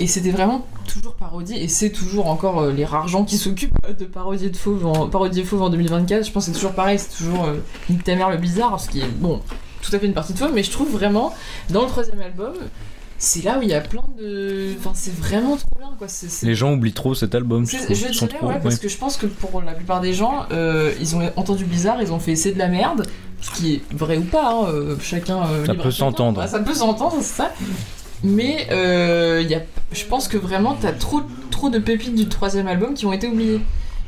[0.00, 1.62] et c'était vraiment toujours parodié.
[1.62, 5.08] Et c'est toujours encore euh, les rares gens qui s'occupent de parodier de Fauve en,
[5.08, 6.24] parodier Fauve en 2024.
[6.26, 6.98] Je pense que c'est toujours pareil.
[6.98, 7.54] C'est toujours euh,
[7.90, 8.80] Nique ta mère le bizarre.
[8.80, 9.40] Ce qui est, bon,
[9.82, 10.52] tout à fait une partie de Fauve.
[10.54, 11.34] Mais je trouve vraiment,
[11.70, 12.54] dans le troisième album,
[13.18, 14.74] c'est là où il y a plein de.
[14.78, 16.06] Enfin, c'est vraiment trop bien, quoi.
[16.42, 17.66] Les gens oublient trop cet album.
[17.66, 20.46] je sont dirais, trop- ouais, parce que je pense que pour la plupart des gens,
[20.52, 23.06] euh, ils ont entendu Blizzard, ils ont fait c'est de la merde,
[23.40, 25.42] ce qui est vrai ou pas, hein, chacun.
[25.46, 26.40] euh, Ça peut s'entendre.
[26.40, 27.50] Ouais, ça peut s'entendre, c'est ça.
[28.24, 29.58] Mais euh, y
[29.92, 33.26] je pense que vraiment, t'as trop, trop de pépites du troisième album qui ont été
[33.26, 33.60] oubliées.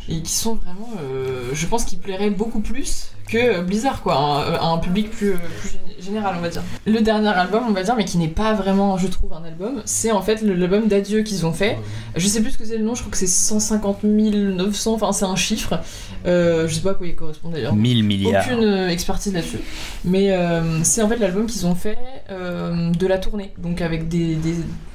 [0.08, 0.90] Et qui sont vraiment.
[1.02, 5.32] euh, je pense qu'ils plairaient beaucoup plus que euh, Blizzard, quoi, à un, public plus,
[5.32, 6.62] euh, plus général, on va dire.
[6.86, 9.82] Le dernier album, on va dire, mais qui n'est pas vraiment, je trouve, un album,
[9.84, 11.78] c'est en fait l'album d'adieu qu'ils ont fait.
[12.16, 15.12] Je sais plus ce que c'est le nom, je crois que c'est 150 900, enfin
[15.12, 15.80] c'est un chiffre.
[16.26, 17.74] Euh, je sais pas à quoi il correspond d'ailleurs.
[17.74, 18.44] 1000 milliards.
[18.44, 19.60] Aucune euh, expertise là-dessus.
[20.04, 21.98] Mais euh, c'est en fait l'album qu'ils ont fait
[22.30, 23.52] euh, de la tournée.
[23.58, 24.54] Donc avec des, des,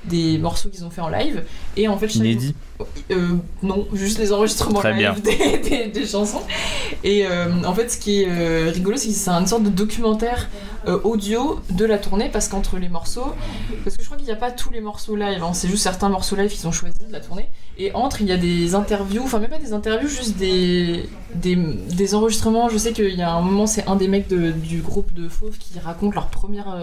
[0.10, 1.44] des morceaux qu'ils ont fait en live.
[1.78, 2.56] Et en fait, chaque- Inédit.
[3.12, 3.30] euh,
[3.63, 6.41] non, juste les enregistrements Très live des, des- des chansons.
[7.04, 9.70] Et euh, en fait, ce qui est euh, rigolo, c'est que c'est une sorte de
[9.70, 10.50] documentaire
[10.88, 13.34] euh, audio de la tournée parce qu'entre les morceaux,
[13.84, 15.82] parce que je crois qu'il n'y a pas tous les morceaux live, hein, c'est juste
[15.84, 17.50] certains morceaux live qu'ils ont choisis de la tournée.
[17.78, 21.56] Et entre, il y a des interviews, enfin même pas des interviews, juste des, des,
[21.56, 22.70] des enregistrements.
[22.70, 25.28] Je sais qu'il y a un moment, c'est un des mecs de- du groupe de
[25.28, 26.78] Fauve qui raconte leur, première,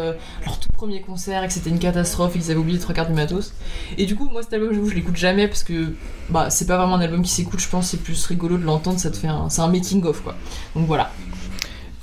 [0.44, 3.20] leur tout premier concert et que c'était une catastrophe qu'ils avaient oublié trois quarts du
[3.20, 3.54] matos.
[3.98, 5.94] Et du coup, moi cet album, je l'écoute jamais parce que
[6.30, 8.98] bah, c'est pas vraiment un album qui s'écoute, je pense, c'est plus rigolo de l'entendre,
[8.98, 10.34] ça te fait un, c'est un making of quoi.
[10.74, 11.10] Donc voilà.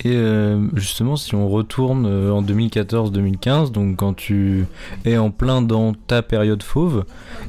[0.06, 4.66] Et euh, justement, si on retourne euh, en 2014-2015, donc quand tu
[5.04, 7.04] es en plein dans ta période fauve,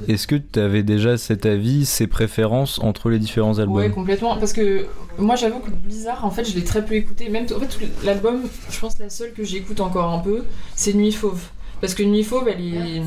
[0.09, 3.77] est-ce que tu avais déjà cet avis, ces préférences entre les différents albums?
[3.77, 4.37] Ouais, complètement.
[4.37, 7.29] Parce que moi, j'avoue que Blizzard, en fait, je l'ai très peu écouté.
[7.29, 10.45] Même, en fait, l'album, je pense la seule que j'écoute encore un peu,
[10.75, 11.51] c'est Nuit Fauve.
[11.81, 13.03] Parce que Nuit Fauve, elle est,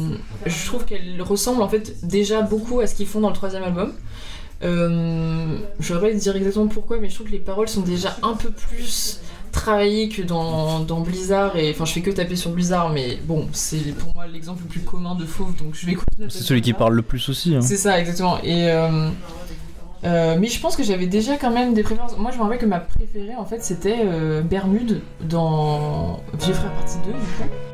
[0.45, 3.63] je trouve qu'elle ressemble en fait déjà beaucoup à ce qu'ils font dans le troisième
[3.63, 3.93] album.
[4.63, 8.15] Euh, je vais pas dire exactement pourquoi, mais je trouve que les paroles sont déjà
[8.23, 9.19] un peu plus
[9.51, 11.55] travaillées que dans, dans Blizzard.
[11.57, 14.69] Et enfin, je fais que taper sur Blizzard, mais bon, c'est pour moi l'exemple le
[14.69, 16.29] plus commun de Fauve, donc je vais continuer.
[16.29, 17.55] C'est celui qui parle le plus aussi.
[17.55, 17.61] Hein.
[17.61, 18.39] C'est ça, exactement.
[18.41, 19.09] Et euh,
[20.05, 22.17] euh, mais je pense que j'avais déjà quand même des préférences.
[22.17, 26.73] Moi, je me rappelle que ma préférée, en fait, c'était euh, Bermude dans Vieux Frère
[26.73, 27.72] partie 2, du coup.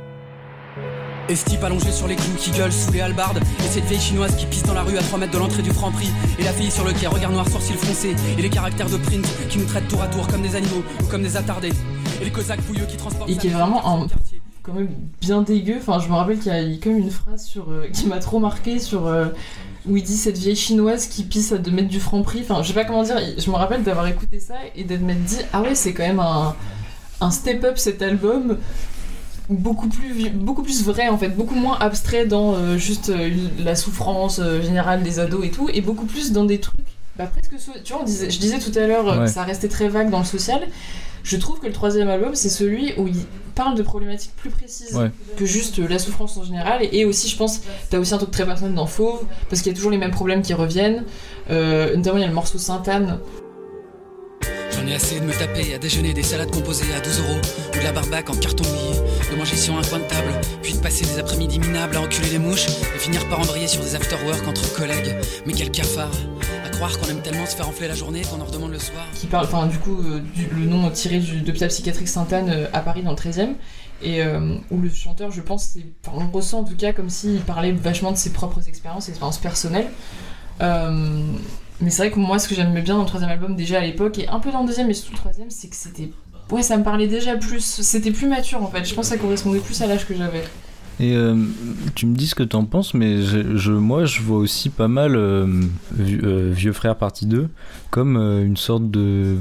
[1.30, 4.46] Estip allongé sur les clous qui gueule sous les halbardes Et cette vieille chinoise qui
[4.48, 6.72] pisse dans la rue à 3 mètres de l'entrée du franc prix Et la fille
[6.72, 9.88] sur le quai, regard noir, sourcils froncés Et les caractères de print qui nous traitent
[9.88, 11.72] tour à tour comme des animaux ou comme des attardés
[12.20, 14.08] Et les cosaques pouilleux qui transportent Et qui est vraiment en-.
[14.63, 14.89] Quand même
[15.22, 15.78] bien dégueu.
[15.80, 18.20] Enfin, je me rappelle qu'il y a quand même une phrase sur, euh, qui m'a
[18.20, 19.08] trop marqué sur.
[19.08, 19.28] euh,
[19.88, 22.42] où il dit cette vieille chinoise qui pisse à 2 mètres du franc prix.
[22.42, 23.15] Enfin, je sais pas comment dire.
[23.38, 26.20] Je me rappelle d'avoir écouté ça et d'être m'être dit Ah ouais, c'est quand même
[26.20, 26.54] un,
[27.22, 28.58] un step-up cet album.
[29.49, 33.75] Beaucoup plus, beaucoup plus vrai en fait, beaucoup moins abstrait dans euh, juste euh, la
[33.75, 36.75] souffrance euh, générale des ados et tout, et beaucoup plus dans des trucs
[37.17, 37.59] bah, presque.
[37.59, 39.25] so- Tu vois, on disait, je disais tout à l'heure Ouais.
[39.25, 40.62] que ça restait très vague dans le social.
[41.23, 43.15] Je trouve que le troisième album, c'est celui où il
[43.55, 45.09] parle de problématiques plus précises Ouais.
[45.35, 46.83] que juste la souffrance en général.
[46.83, 49.71] Et, et aussi, je pense, t'as aussi un truc très personnel dans Fauve, parce qu'il
[49.71, 51.03] y a toujours les mêmes problèmes qui reviennent.
[51.49, 53.17] Notamment, il y a le morceau Sainte-Anne.
[54.80, 57.39] J'en ai assez de me taper à déjeuner des salades composées à 12 euros
[57.74, 58.98] ou de la barbac en carton mouillé,
[59.30, 62.30] de manger sur un coin de table, puis de passer des après-midi minables à enculer
[62.30, 65.15] les mouches et finir par embrayer sur des after-work entre collègues.
[65.46, 66.12] Mais quel cafard
[66.65, 69.06] à croire qu'on aime tellement se faire enfler la journée qu'on en redemande le soir.
[69.13, 70.22] qui parle, enfin du coup, euh,
[70.54, 73.56] le nom tiré de l'hôpital psychiatrique Sainte-Anne euh, à Paris dans le 13e,
[74.02, 75.78] et euh, où le chanteur, je pense,
[76.13, 79.89] on ressent en tout cas comme s'il parlait vachement de ses propres expériences, expériences personnelles.
[80.62, 81.22] Euh,
[81.82, 83.82] mais c'est vrai que moi, ce que j'aimais bien dans le troisième album, déjà à
[83.82, 86.12] l'époque, et un peu dans le deuxième, mais surtout le troisième, c'est que c'était.
[86.52, 87.63] Ouais, ça me parlait déjà plus.
[87.82, 88.84] C'était plus mature en fait.
[88.84, 90.44] Je pense que ça correspondait plus à l'âge que j'avais.
[91.01, 91.33] Et euh,
[91.95, 94.89] tu me dis ce que t'en penses, mais je, je- moi je vois aussi pas
[94.89, 95.47] mal euh,
[95.97, 97.47] euh, Vieux Frère partie 2
[97.89, 99.35] comme euh, une sorte de.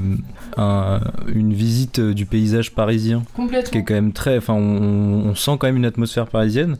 [0.57, 3.79] un- une visite euh, du paysage parisien qui Complètement.
[3.79, 4.37] est quand même très.
[4.37, 6.77] Enfin, on, on sent quand même une atmosphère parisienne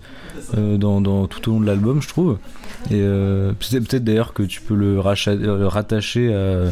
[0.58, 2.38] euh, dans, dans- tout au long de l'album, je trouve.
[2.90, 6.72] Et euh, c'est peut-être d'ailleurs que tu peux le, euh, le rattacher à,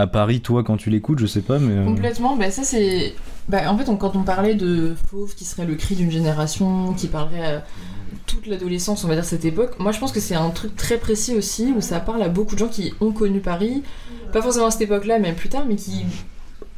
[0.00, 1.74] à Paris, toi, quand tu l'écoutes, je sais pas, mais.
[1.74, 3.14] euh, Complètement, bah ça c'est.
[3.48, 7.08] Bah, en fait, quand on parlait de Fauve qui serait le cri d'une génération, qui
[7.08, 7.64] parlerait à
[8.26, 10.98] toute l'adolescence, on va dire cette époque, moi je pense que c'est un truc très
[10.98, 13.82] précis aussi où ça parle à beaucoup de gens qui ont connu Paris,
[14.32, 16.04] pas forcément à cette époque-là, mais plus tard, mais qui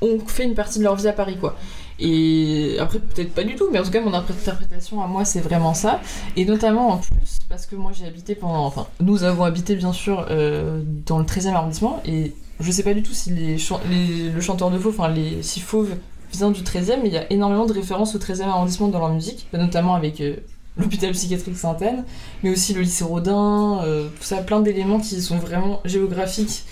[0.00, 1.56] ont fait une partie de leur vie à Paris quoi.
[1.98, 5.40] Et après, peut-être pas du tout, mais en tout cas, mon interprétation à moi, c'est
[5.40, 6.00] vraiment ça.
[6.36, 8.64] Et notamment en plus, parce que moi j'ai habité pendant.
[8.64, 12.32] Enfin, nous avons habité bien sûr euh, dans le 13e arrondissement, et
[12.62, 15.94] je sais pas du tout si le chanteur de Fauve, enfin, les, si Fauve
[16.32, 19.12] vient du 13e, mais il y a énormément de références au 13e arrondissement dans leur
[19.12, 20.36] musique, notamment avec euh,
[20.78, 22.04] l'hôpital psychiatrique Sainte-Anne,
[22.42, 26.64] mais aussi le lycée Rodin, euh, tout ça, plein d'éléments qui sont vraiment géographiques,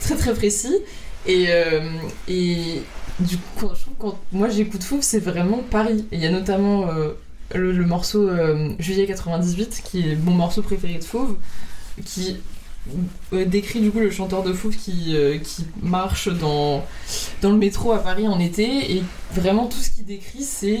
[0.00, 0.74] très très précis.
[1.26, 1.80] Et, euh,
[3.20, 6.06] du coup, quand- quand moi j'écoute Fauve, c'est vraiment Paris.
[6.12, 6.86] Et il y a notamment
[7.54, 8.28] le, le morceau
[8.78, 11.36] Juillet 98, qui est mon morceau préféré de Fauve,
[12.04, 12.38] qui
[13.32, 16.84] décrit du coup le chanteur de Fauve qui, euh, qui marche dans,
[17.40, 18.96] dans le métro à Paris en été.
[18.96, 19.02] Et
[19.34, 20.80] vraiment tout ce qu'il décrit, c'est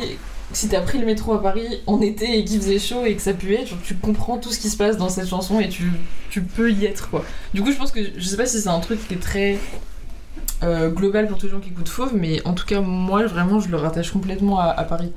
[0.52, 3.22] si t'as pris le métro à Paris en été et qu'il faisait chaud et que
[3.22, 5.90] ça puait, tu comprends tout ce qui se passe dans cette chanson et tu,
[6.30, 7.24] tu peux y être quoi.
[7.54, 9.58] Du coup, je pense que je sais pas si c'est un truc qui est très
[10.62, 13.60] euh, global pour tous les gens qui écoutent Fauve, mais en tout cas, moi vraiment,
[13.60, 15.12] je le rattache complètement à, Paris.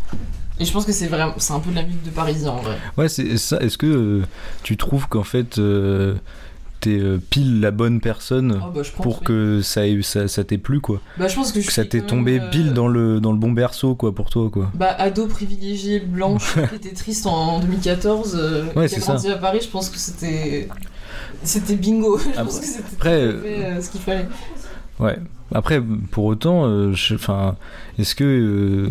[0.59, 2.61] Et je pense que c'est vraiment, c'est un peu de la musique de Parisien en
[2.61, 2.77] vrai.
[2.97, 3.57] Ouais, c'est ça.
[3.57, 4.23] Est-ce que euh,
[4.63, 5.59] tu trouves qu'en fait,
[6.85, 10.43] t'es euh, pile la bonne personne Oh, bah, pense, pour que ça, ait- ça, ça
[10.43, 12.73] t'ait plu, quoi Bah, je pense que je Que ça quand tombé même, euh, pile
[12.73, 16.75] dans le, dans le bon berceau, quoi, pour toi, quoi Bah, ado privilégié, blanche, qui
[16.75, 19.97] était triste en, en 2014, euh, Ouais, qui a grandi à Paris, je pense que
[19.97, 20.67] c'était.
[21.43, 22.17] C'était bingo.
[22.19, 24.27] je pense Après- que c'était après, tout à fait, euh, ce qu'il fallait.
[24.99, 25.17] Ouais.
[25.53, 26.65] Après, pour autant,
[27.13, 27.55] enfin,
[27.99, 28.89] est-ce que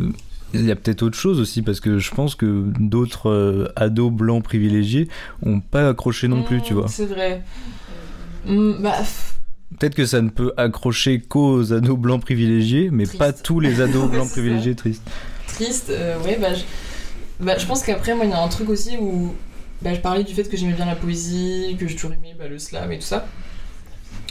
[0.56, 1.62] il y a peut-être autre chose aussi?
[1.62, 5.08] Parce que je pense que d'autres euh, ados blancs privilégiés
[5.42, 6.86] ont pas accroché non plus, tu Mm, vois.
[6.88, 7.42] C'est vrai.
[8.46, 9.34] Mm, bah, pff,
[9.78, 13.18] Peut-être que ça ne peut accrocher qu'aux ados blancs privilégiés, mais Triste.
[13.18, 15.02] pas tous les ados blancs privilégiés tristes.
[15.48, 16.62] triste, euh, ouais, bah je,
[17.44, 19.34] bah, je pense qu'après, moi, il y a un truc aussi où
[19.82, 22.46] bah, je parlais du fait que j'aimais bien la poésie, que j'ai toujours aimé bah,
[22.48, 23.26] le slam et tout ça.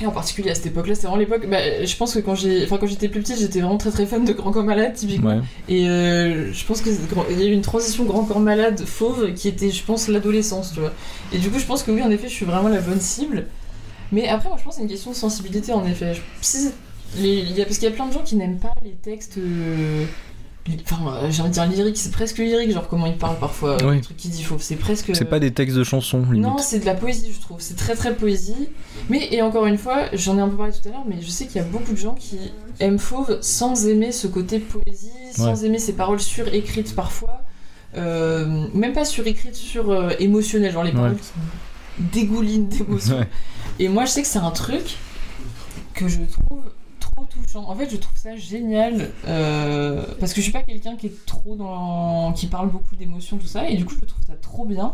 [0.02, 1.46] Et en particulier à cette époque-là, c'est vraiment l'époque.
[1.48, 4.06] Bah, je pense que quand j'ai, enfin quand j'étais plus petite, j'étais vraiment très très
[4.08, 5.30] fan de Grand Corps Malade typiquement.
[5.38, 5.42] Ouais.
[5.70, 9.50] Et euh, je pense qu'il y a eu une transition Grand Corps Malade fauve qui
[9.50, 10.94] était, je pense, l'adolescence, tu vois.
[11.32, 13.46] Et du coup, je pense que oui, en effet, je suis vraiment la bonne cible.
[14.14, 16.14] Mais après, moi, je pense que c'est une question de sensibilité, en effet.
[16.14, 16.58] Je-
[17.22, 18.92] les- il y a, parce qu'il y a plein de gens qui n'aiment pas les
[18.94, 19.38] textes.
[19.38, 20.06] euh,
[20.86, 23.76] Enfin, euh, j'ai envie de dire lyrique, c'est presque lyrique, genre comment ils parlent parfois,
[23.84, 23.98] Oui.
[23.98, 24.62] le truc disent fauve.
[24.62, 25.14] C'est presque.
[25.14, 26.42] C'est pas des textes de chansons, limite.
[26.42, 27.58] Non, c'est de la poésie, je trouve.
[27.60, 28.70] C'est très très poésie.
[29.10, 31.30] Mais, et encore une fois, j'en ai un peu parlé tout à l'heure, mais je
[31.30, 32.38] sais qu'il y a beaucoup de gens qui
[32.80, 37.42] aiment Fauve sans aimer ce côté poésie, sans aimer ses paroles surécrites parfois.
[37.98, 40.96] Euh, même pas surécrites, sur euh, émotionnelles, genre les Ouais.
[40.96, 43.18] paroles qui dégoulinent d'émotions.
[43.20, 43.28] Ouais.
[43.80, 44.98] Et moi, je sais que c'est un truc
[45.94, 46.64] que je trouve
[47.00, 47.68] trop touchant.
[47.68, 51.26] En fait, je trouve ça génial euh, parce que je suis pas quelqu'un qui est
[51.26, 52.34] trop dans.
[52.34, 54.94] qui parle beaucoup d'émotions, tout ça, et du coup, je trouve ça trop bien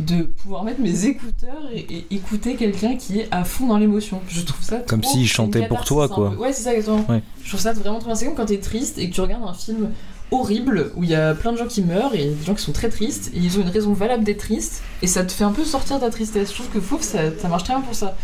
[0.00, 4.20] de pouvoir mettre mes écouteurs et, et écouter quelqu'un qui est à fond dans l'émotion.
[4.26, 6.30] Je trouve ça Comme s'il chantait pour toi, quoi.
[6.30, 6.36] peu.
[6.36, 7.04] Ouais, c'est ça, exactement.
[7.08, 7.22] Ouais.
[7.42, 8.14] Je trouve ça vraiment trop bien.
[8.14, 9.90] C'est comme quand t'es triste et que tu regardes un film
[10.32, 12.72] horrible où il y a plein de gens qui meurent et des gens qui sont
[12.72, 15.52] très tristes et ils ont une raison valable d'être tristes et ça te fait un
[15.52, 16.50] peu sortir de ta tristesse.
[16.50, 18.16] Je trouve que ça, ça marche très bien pour ça.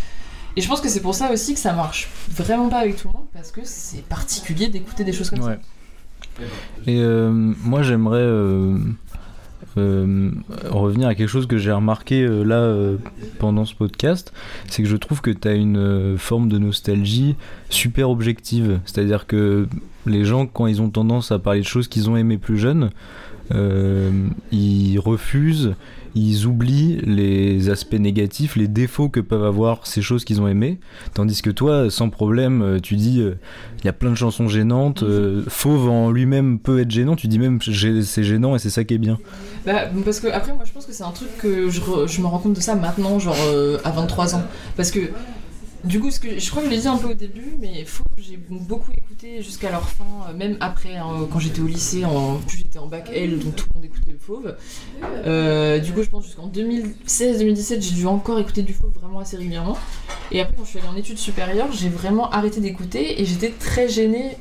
[0.56, 3.08] Et je pense que c'est pour ça aussi que ça marche vraiment pas avec tout
[3.08, 5.58] le monde parce que c'est particulier d'écouter des choses comme Ouais.
[6.86, 8.76] Et euh, moi, j'aimerais euh,
[9.76, 10.30] euh,
[10.64, 12.74] revenir à quelque chose que j'ai remarqué là
[13.38, 14.32] pendant ce podcast,
[14.68, 17.36] c'est que je trouve que tu as une forme de nostalgie
[17.70, 18.80] super objective.
[18.84, 19.68] C'est-à-dire que
[20.08, 22.90] les gens, quand ils ont tendance à parler de choses qu'ils ont aimées plus jeunes,
[23.54, 24.10] euh,
[24.52, 25.74] ils refusent,
[26.14, 30.78] ils oublient les aspects négatifs, les défauts que peuvent avoir ces choses qu'ils ont aimées.
[31.14, 33.36] Tandis que toi, sans problème, euh, tu dis euh,
[33.78, 35.02] il y a plein de chansons gênantes.
[35.02, 37.16] euh, Fauve en lui-même peut être gênant.
[37.16, 39.18] Tu dis même c'est gênant et c'est ça qui est bien.
[39.64, 42.26] Bah, parce que après, moi, je pense que c'est un truc que je, je me
[42.26, 43.36] rends compte de ça maintenant, genre
[43.84, 44.42] à 23 ans.
[44.76, 45.00] Parce que
[45.88, 47.84] du coup, ce que, je crois que je l'ai dit un peu au début, mais
[47.84, 52.04] Faux, j'ai beaucoup écouté jusqu'à leur fin, euh, même après, hein, quand j'étais au lycée,
[52.04, 54.54] en plus j'étais en bac L, donc tout le monde écoutait le Fauve.
[55.26, 59.36] Euh, du coup, je pense jusqu'en 2016-2017, j'ai dû encore écouter du Fauve vraiment assez
[59.36, 59.76] régulièrement.
[60.30, 63.50] Et après, quand je suis allée en études supérieures, j'ai vraiment arrêté d'écouter et j'étais
[63.50, 64.36] très gênée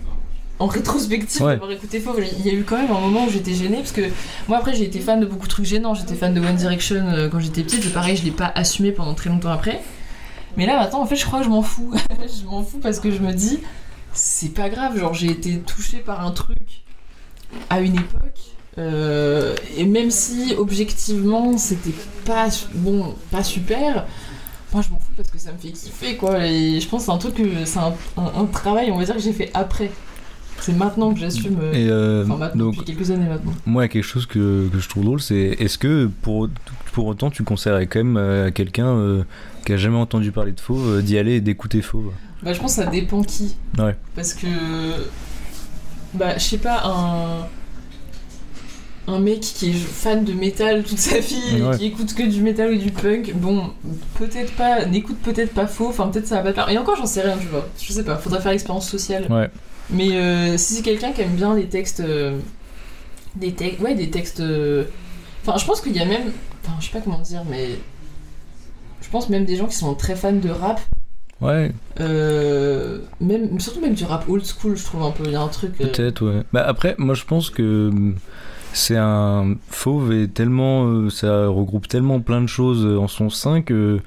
[0.59, 1.53] en rétrospective Ouais.
[1.53, 2.19] d'avoir écouté Fauve.
[2.39, 4.01] Il y a eu quand même un moment où j'étais gênée parce que
[4.47, 5.93] moi après j'ai été fan de beaucoup de trucs gênants.
[5.93, 8.91] J'étais fan de One Direction euh, quand j'étais petite et pareil je l'ai pas assumé
[8.91, 9.81] pendant très longtemps après.
[10.57, 11.93] Mais là maintenant en fait je crois que je m'en fous.
[12.41, 13.59] je m'en fous parce que je me dis
[14.13, 14.97] c'est pas grave.
[14.99, 16.57] Genre j'ai été touchée par un truc
[17.69, 18.39] à une époque.
[18.77, 21.93] euh, et même si objectivement c'était
[22.25, 24.05] pas bon pas super
[24.73, 27.05] moi je m'en fous parce que ça me fait kiffer quoi et je pense que
[27.05, 29.49] c'est un truc que c'est un, un- un travail on va dire que j'ai fait
[29.53, 29.89] après
[30.59, 33.83] c'est maintenant que j'assume euh, Et euh, enfin maintenant donc, depuis quelques années maintenant moi,
[33.83, 36.49] il y a quelque chose que, que je trouve drôle, c'est est-ce que pour,
[36.91, 39.23] pour autant tu conseillerais quand même à quelqu'un euh,
[39.67, 42.59] qui a jamais entendu parler de Fauve euh, d'y aller et d'écouter Fauve bah je
[42.59, 43.95] pense que ça dépend qui Ouais.
[44.15, 44.47] parce que
[46.13, 47.47] bah je sais pas un
[49.09, 51.77] un mec qui est fan de métal toute sa vie Ouais.
[51.77, 53.69] qui écoute que du métal ou du punk bon
[54.17, 56.95] peut-être pas n'écoute peut-être pas faux enfin peut-être ça va pas te plaire et encore
[56.97, 59.49] j'en sais rien tu vois je sais pas faudrait faire l'expérience sociale Ouais.
[59.89, 62.01] Mais euh, si c'est quelqu'un qui aime bien les textes.
[62.01, 62.37] euh,
[63.37, 63.79] des textes.
[63.79, 64.41] Ouais, des textes.
[64.41, 64.83] euh,
[65.45, 66.33] Enfin, je pense qu'il y a même.
[66.65, 67.69] Enfin, je sais pas comment dire, mais.
[69.07, 70.81] Je pense même des gens qui sont très fans de rap.
[71.39, 75.23] Ouais, euh, même, surtout même du rap old school, je trouve un peu.
[75.27, 75.75] Il y a un truc.
[75.79, 76.43] euh, peut-être, ouais.
[76.51, 78.15] Bah après, moi je pense que hum,
[78.73, 80.87] c'est un Fauve est tellement.
[80.87, 84.01] euh, ça regroupe tellement plein de choses en son sein que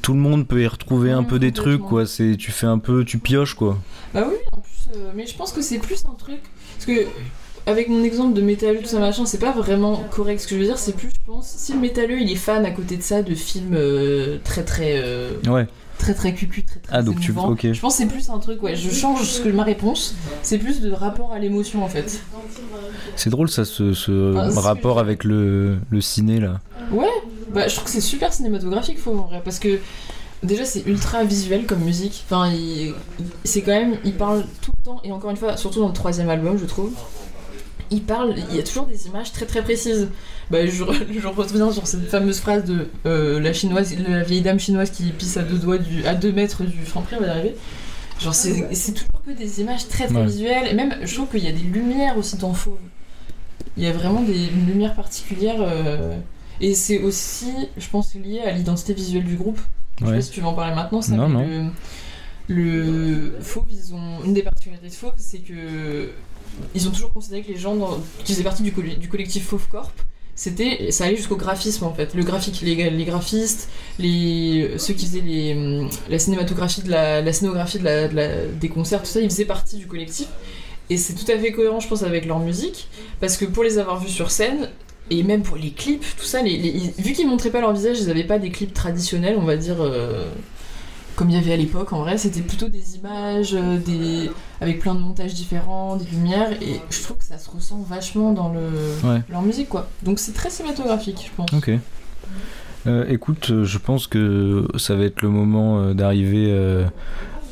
[0.00, 2.06] tout le monde peut y retrouver un peu des trucs, quoi.
[2.06, 3.04] C'est, tu fais un peu.
[3.04, 3.76] Tu pioches, quoi.
[4.14, 4.98] Bah oui, en plus.
[5.14, 6.40] mais je pense que c'est plus un truc.
[6.76, 7.06] Parce que.
[7.66, 10.40] Avec mon exemple de métalleux, tout ça machin, c'est pas vraiment correct.
[10.40, 12.64] Ce que je veux dire, c'est plus, je pense, si le métalleux il est fan
[12.64, 15.68] à côté de ça de films euh, très très euh, Ouais.
[15.98, 17.50] très très cucu, très très Ah, donc tu- émouvant.
[17.50, 17.72] ok.
[17.72, 20.58] Je pense que c'est plus un truc, ouais, je change ce que ma réponse, c'est
[20.58, 22.20] plus de rapport à l'émotion en fait.
[23.16, 26.60] C'est drôle, ça, ce, Ah, rapport avec le, le ciné, là.
[26.90, 27.06] Ouais,
[27.52, 29.78] bah je trouve que c'est super cinématographique, faut en vrai, parce que
[30.42, 32.24] déjà c'est ultra visuel comme musique.
[32.28, 32.50] Enfin,
[33.44, 35.92] c'est quand même, il parle tout le temps, et encore une fois, surtout dans le
[35.94, 36.92] troisième album, je trouve.
[37.92, 40.08] Il parle, il y a toujours des images très très précises.
[40.50, 44.60] Bah, je, je reviens sur cette fameuse phrase de euh, la chinoise, la vieille dame
[44.60, 47.30] chinoise qui pisse à deux doigts du, à deux mètres du Franprix, on va y
[47.30, 47.56] arriver.
[48.20, 50.26] Genre c'est c'est toujours que des images très très Ouais.
[50.26, 52.76] visuelles, et même je trouve qu'il y a des lumières aussi dans Fauve.
[53.76, 55.56] Il y a vraiment des une lumière particulière.
[55.60, 56.14] euh,
[56.60, 59.58] et c'est aussi, je pense, lié à l'identité visuelle du groupe.
[59.98, 60.16] Je sais Ouais.
[60.18, 61.14] pas si tu veux en parler maintenant, ça.
[61.14, 61.64] Non, mais non.
[61.64, 61.70] Le,
[62.54, 66.10] le Fauve, ils ont une des particularités de Fauve, c'est que
[66.74, 67.76] ils ont toujours considéré que les gens
[68.24, 69.92] qui faisaient partie du, coll- du collectif Fauve Corp,
[70.34, 72.12] c'était, ça allait jusqu'au graphisme en fait.
[72.14, 75.56] Le graphique, les, graphistes, ceux qui faisaient
[76.08, 79.76] la cinématographie, la, scénographie de la- de la- des concerts, tout ça, ils faisaient partie
[79.76, 80.26] du collectif.
[80.90, 82.88] Et c'est tout à fait cohérent, je pense, avec leur musique,
[83.20, 84.70] parce que pour les avoir vus sur scène,
[85.08, 86.58] et même pour les clips, tout ça, les,
[86.98, 89.76] vu qu'ils montraient pas leur visage, ils n'avaient pas des clips traditionnels, on va dire,
[89.80, 90.24] euh,
[91.20, 91.92] comme il y avait à l'époque.
[91.92, 94.30] En vrai, c'était plutôt des images, euh, des
[94.62, 98.32] avec plein de montages différents, des lumières, et je trouve que ça se ressent vachement
[98.32, 98.60] dans le
[99.06, 99.20] Ouais.
[99.28, 99.86] leur musique, quoi.
[100.02, 101.52] Donc c'est très cinématographique, je pense.
[101.52, 101.70] Ok.
[102.86, 106.50] Euh, écoute, euh, je pense que ça va être le moment d'arriver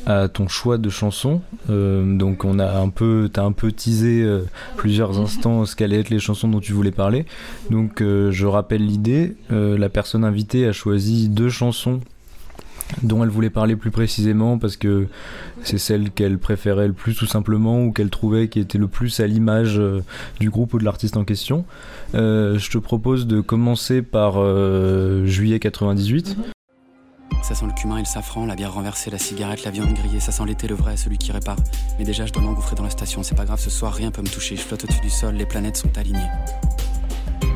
[0.07, 1.41] à ton choix de chanson.
[1.69, 4.41] Euh, donc on a un peu, t'as un peu teasé euh,
[4.77, 7.25] plusieurs instants ce qu'allaient être les chansons dont tu voulais parler.
[7.69, 9.35] Donc euh, je rappelle l'idée.
[9.51, 11.99] La personne invitée a choisi deux chansons
[13.03, 15.07] dont elle voulait parler plus précisément parce que
[15.63, 19.19] c'est celle qu'elle préférait le plus tout simplement ou qu'elle trouvait qui était le plus
[19.19, 20.03] à l'image euh,
[20.39, 21.65] du groupe ou de l'artiste en question.
[22.15, 26.37] Euh, je te propose de commencer par euh, juillet 98.
[27.43, 30.19] Ça sent le cumin et le safran, la bière renversée, la cigarette, la viande grillée.
[30.19, 31.55] Ça sent l'été, le vrai, celui qui répare.
[31.97, 33.23] Mais déjà, je dois m'engouffrer dans la station.
[33.23, 34.55] C'est pas grave, ce soir, rien peut me toucher.
[34.55, 36.27] Je flotte au-dessus du sol, les planètes sont alignées.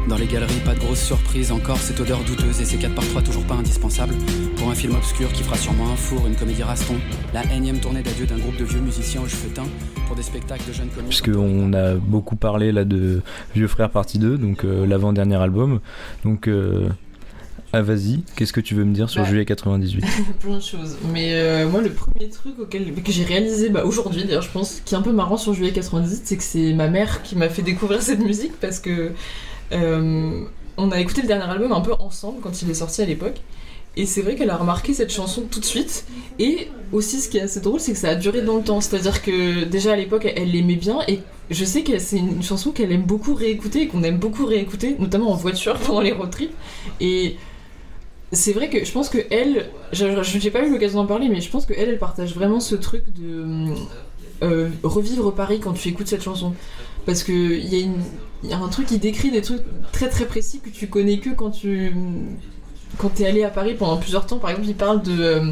[0.07, 1.51] Dans les galeries, pas de grosse surprise.
[1.51, 4.13] Encore cette odeur douteuse et ces 4 par 3 toujours pas indispensables.
[4.57, 6.95] Pour un film obscur qui fera sûrement un four, une comédie raston.
[7.33, 9.67] La énième tournée d'adieu d'un groupe de vieux musiciens aux cheveux teints.
[10.07, 11.07] Pour des spectacles de jeunes connus.
[11.07, 13.21] Puisqu'on a beaucoup parlé là de
[13.55, 15.79] Vieux Frère partie 2, donc euh, l'avant-dernier album.
[16.25, 16.89] Donc, euh,
[17.75, 19.27] ah vas-y, qu'est-ce que tu veux me dire sur Bah.
[19.29, 20.05] juillet 98
[20.39, 20.97] Plein de choses.
[21.11, 24.81] Mais euh, moi, le premier truc auquel, que j'ai réalisé bah, aujourd'hui, d'ailleurs, je pense,
[24.85, 27.49] qui est un peu marrant sur Juillet 98, c'est que c'est ma mère qui m'a
[27.49, 29.13] fait découvrir cette musique parce que
[29.71, 33.41] on a écouté le dernier album un peu ensemble quand il est sorti à l'époque.
[33.95, 36.05] Et c'est vrai qu'elle a remarqué cette chanson tout de suite.
[36.39, 38.81] Et aussi, ce qui est assez drôle, c'est que ça a duré dans le temps.
[38.81, 40.99] C'est-à-dire que déjà à l'époque, elle l'aimait bien.
[41.07, 41.19] Et
[41.51, 44.95] je sais que c'est une chanson qu'elle aime beaucoup réécouter et qu'on aime beaucoup réécouter,
[44.97, 46.53] notamment en voiture pendant les road trips.
[47.01, 47.35] Et
[48.31, 51.39] c'est vrai que je pense que elle, je j'ai pas eu l'occasion d'en parler, mais
[51.39, 53.75] je pense que elle, elle partage vraiment ce truc de
[54.41, 56.53] euh, revivre Paris quand tu écoutes cette chanson.
[57.05, 58.01] Parce que il y, a une-
[58.43, 61.19] il y a un truc qui décrit des trucs très très précis que tu connais
[61.19, 61.93] que quand tu
[62.97, 64.37] quand t'es allé à Paris pendant plusieurs temps.
[64.37, 65.51] Par exemple, il parle de euh,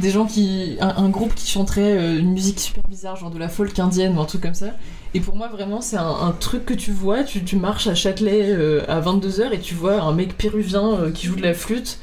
[0.00, 3.48] des gens qui un, groupe qui chanterait euh, une musique super bizarre, genre de la
[3.48, 4.68] folk indienne ou un truc comme ça.
[5.14, 7.24] Et pour moi, vraiment, c'est un, truc que tu vois.
[7.24, 11.36] Tu, marches à Châtelet euh, à 22h et tu vois un mec péruvien qui joue
[11.36, 11.98] de la flûte.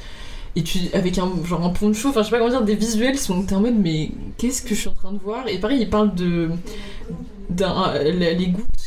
[0.58, 3.20] Et tu, avec un genre un poncho, enfin je sais pas comment dire, des visuels
[3.20, 5.50] sont t'es en mode mais qu'est-ce que je suis en train de voir?
[5.50, 6.50] Et pareil, il parle de
[7.50, 8.85] d'un les gouttes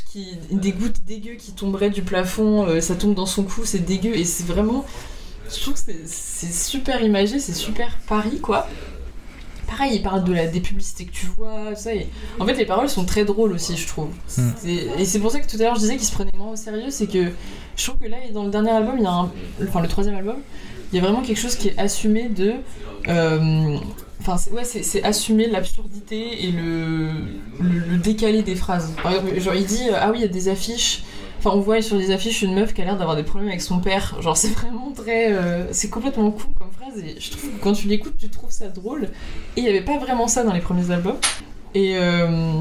[0.48, 3.78] qui des gouttes dégueu qui tomberaient du plafond, euh, ça tombe dans son cou, c'est
[3.84, 4.84] dégueu et c'est vraiment
[5.50, 8.68] je trouve que c'est- super imagé, c'est super Paris quoi.
[9.66, 11.94] Pareil, il parle de la, des publicités que tu vois, tout ça.
[11.94, 12.06] Et...
[12.40, 14.08] En fait, les paroles sont très drôles aussi, je trouve.
[14.38, 14.50] Mm.
[14.56, 16.52] C'est- Et c'est pour ça que tout à l'heure je disais qu'il se prenait moins
[16.52, 17.30] au sérieux, c'est que
[17.76, 19.30] je trouve que là, dans le dernier album, il y a un...
[19.66, 20.36] enfin le troisième album,
[20.92, 22.54] il y a vraiment quelque chose qui est assumé de.
[23.08, 23.76] euh,
[24.28, 27.08] Enfin, ouais, c'est assumer l'absurdité et le,
[27.60, 28.92] le, décalé des phrases.
[29.38, 31.02] Genre, il dit euh, Ah oui, il y a des affiches.
[31.38, 33.62] Enfin, on voit sur des affiches une meuf qui a l'air d'avoir des problèmes avec
[33.62, 34.20] son père.
[34.20, 35.32] Genre, c'est vraiment très.
[35.32, 37.02] euh, c'est complètement cool comme phrase.
[37.02, 39.04] Et je trouve que quand tu l'écoutes, tu trouves ça drôle.
[39.56, 41.16] Et il n'y avait pas vraiment ça dans les premiers albums.
[41.74, 42.60] Et, euh,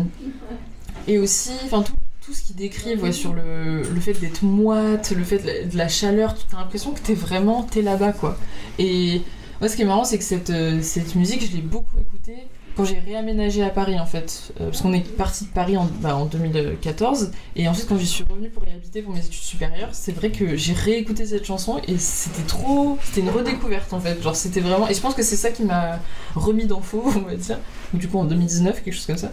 [1.05, 1.93] et aussi, enfin, tout,
[2.25, 5.63] tout ce qu'ils décrivent ouais, sur le, le fait d'être moite, le fait de la,
[5.63, 8.37] de la chaleur, tu as l'impression que t'es vraiment t'es là-bas, quoi.
[8.79, 9.21] Et
[9.59, 12.47] moi, ce qui est marrant, c'est que cette, euh, cette musique, je l'ai beaucoup écoutée
[12.75, 14.53] quand j'ai réaménagé à Paris, en fait.
[14.61, 17.31] Euh, parce qu'on est parti de Paris en, bah, en 2014.
[17.55, 20.29] Et ensuite, quand j'y suis revenue pour y habiter pour mes études supérieures, c'est vrai
[20.29, 22.99] que j'ai réécouté cette chanson et c'était trop.
[23.01, 24.21] C'était une redécouverte, en fait.
[24.21, 24.87] Genre, c'était vraiment.
[24.87, 25.99] Et je pense que c'est ça qui m'a
[26.35, 27.57] remis dans faux, on va dire.
[27.93, 29.31] Du coup, en 2019, quelque chose comme ça.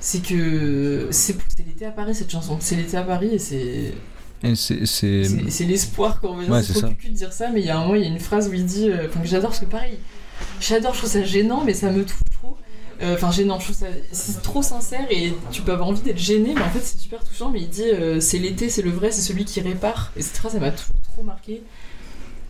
[0.00, 2.56] C'est que c'est l'été à Paris cette chanson.
[2.60, 3.92] C'est l'été à Paris et c'est
[5.50, 6.50] c'est- l'espoir qu'on dire.
[6.50, 8.04] Ouais, c'est trop cucu de dire ça, mais il y a un moment, il y
[8.04, 8.88] a une phrase où il dit.
[8.90, 9.98] euh, Enfin, que j'adore parce que pareil,
[10.60, 12.56] j'adore, je trouve ça gênant, mais ça me touche trop.
[13.02, 13.86] Euh, Enfin, gênant, je trouve ça.
[14.12, 17.22] C'est trop sincère et tu peux avoir envie d'être gêné, mais en fait, c'est super
[17.24, 17.50] touchant.
[17.50, 20.12] Mais il dit euh, c'est l'été, c'est le vrai, c'est celui qui répare.
[20.16, 21.62] Et cette phrase, ça m'a toujours trop marqué.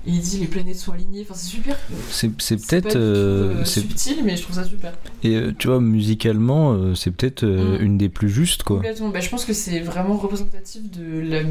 [0.07, 1.23] Et il dit les planètes sont alignées.
[1.23, 1.77] Enfin, c'est super.
[2.11, 2.95] C'est peut-être.
[2.97, 4.93] euh, euh, subtil, mais je trouve ça super.
[5.25, 7.83] Et euh, tu vois, musicalement, c'est peut-être Mm.
[7.83, 8.77] une des plus justes, quoi.
[8.77, 9.09] Complètement.
[9.09, 11.43] Bah, je pense que c'est vraiment représentatif de la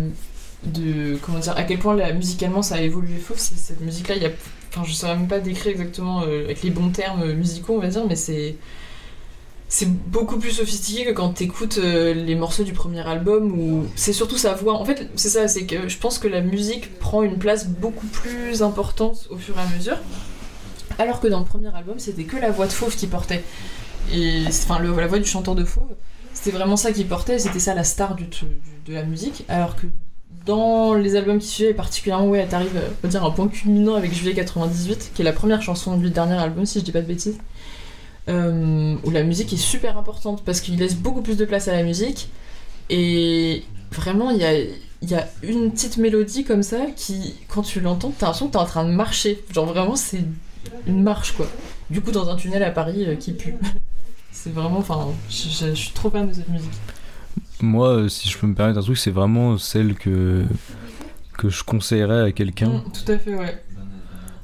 [0.63, 4.15] de comment dire à quel point la, musicalement ça a évolué fauve cette musique là
[4.15, 4.31] il y a
[4.69, 7.87] enfin je saurais même pas décrire exactement euh, avec les bons termes musicaux on va
[7.87, 8.55] dire mais c'est
[9.77, 14.13] c'est beaucoup plus sophistiqué que quand t'écoutes euh, les morceaux du premier album où c'est
[14.13, 14.75] surtout sa voix.
[14.75, 18.07] En fait c'est ça c'est que je pense que la musique prend une place beaucoup
[18.07, 19.97] plus importante au fur et à mesure.
[20.97, 23.43] Alors que dans le premier album c'était que la voix de Fauve qui portait.
[24.13, 25.83] Et enfin le- la voix du chanteur de Fauve
[26.33, 29.87] c'était vraiment ça qui portait, c'était ça la star de la musique, alors que
[30.45, 33.47] dans les albums qui suivaient, particulièrement, ouais, t'arrives, euh, on va dire, à un point
[33.47, 36.91] culminant avec Juillet 98, qui est la première chanson du dernier album, si je dis
[36.91, 37.37] pas de bêtises,
[38.29, 41.73] euh, où la musique est super importante, parce qu'il laisse beaucoup plus de place à
[41.73, 42.29] la musique,
[42.89, 47.61] et vraiment, il y a, il y a une petite mélodie comme ça qui, quand
[47.61, 49.43] tu l'entends, t'as l'impression que t'es en train de marcher.
[49.53, 50.23] Genre vraiment, c'est
[50.87, 51.47] une marche, quoi.
[51.89, 53.55] Du coup, dans un tunnel à Paris euh, qui pue.
[54.31, 56.69] C'est vraiment, enfin, je, je- je suis trop fan de cette musique.
[57.61, 60.43] Moi, euh, si je peux me permettre un truc, c'est vraiment celle que,
[61.37, 63.63] que je conseillerais à quelqu'un Mm, tout à fait, ouais.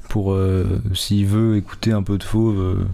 [0.08, 2.84] pour euh, s'il veut écouter un peu de fauve euh,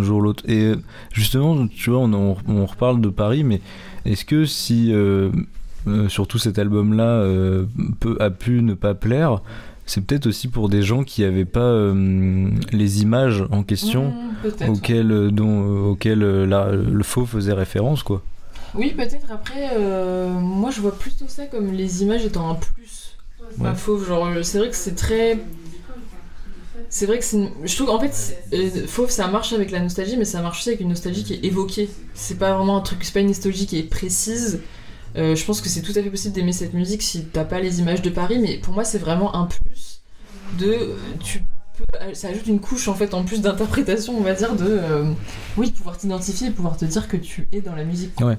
[0.00, 0.42] un jour ou l'autre.
[0.48, 0.76] Et euh,
[1.12, 3.60] justement, tu vois, on, on reparle de Paris, mais
[4.04, 5.30] est-ce que si euh,
[5.86, 7.64] euh, surtout cet album-là euh,
[8.00, 9.40] peut, a pu ne pas plaire,
[9.86, 11.92] c'est peut-être aussi pour des gens qui n'avaient pas
[12.72, 14.70] les images en question Mm, peut-être.
[14.70, 18.22] auxquelles, dont, auxquelles la- le faux faisait référence, quoi.
[18.74, 19.26] Oui, peut-être.
[19.32, 19.76] Après,
[20.30, 23.16] moi, je vois plutôt ça comme les images étant un plus.
[23.58, 23.64] Ouais.
[23.70, 24.06] Pas fauve.
[24.06, 25.40] Genre, c'est vrai que c'est très.
[26.92, 27.36] C'est vrai que c'est.
[27.36, 30.58] une- Je trouve qu'en fait, euh, fauve, ça marche avec la nostalgie, mais ça marche
[30.60, 31.88] aussi avec une nostalgie qui est évoquée.
[32.14, 33.04] C'est pas vraiment un truc.
[33.04, 34.60] C'est pas une nostalgie qui est précise.
[35.16, 37.60] Euh, je pense que c'est tout à fait possible d'aimer cette musique si t'as pas
[37.60, 40.02] les images de Paris, mais pour moi, c'est vraiment un plus
[40.58, 40.96] de.
[41.22, 41.44] Tu peux.
[42.14, 44.66] Ça ajoute une couche en fait en plus d'interprétation, on va dire, de.
[44.68, 45.12] euh,
[45.56, 48.20] oui, pouvoir t'identifier et pouvoir te dire que tu es dans la musique.
[48.20, 48.36] Ouais.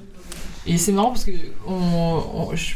[0.66, 1.32] Et c'est marrant parce que
[1.66, 2.74] on, on, je-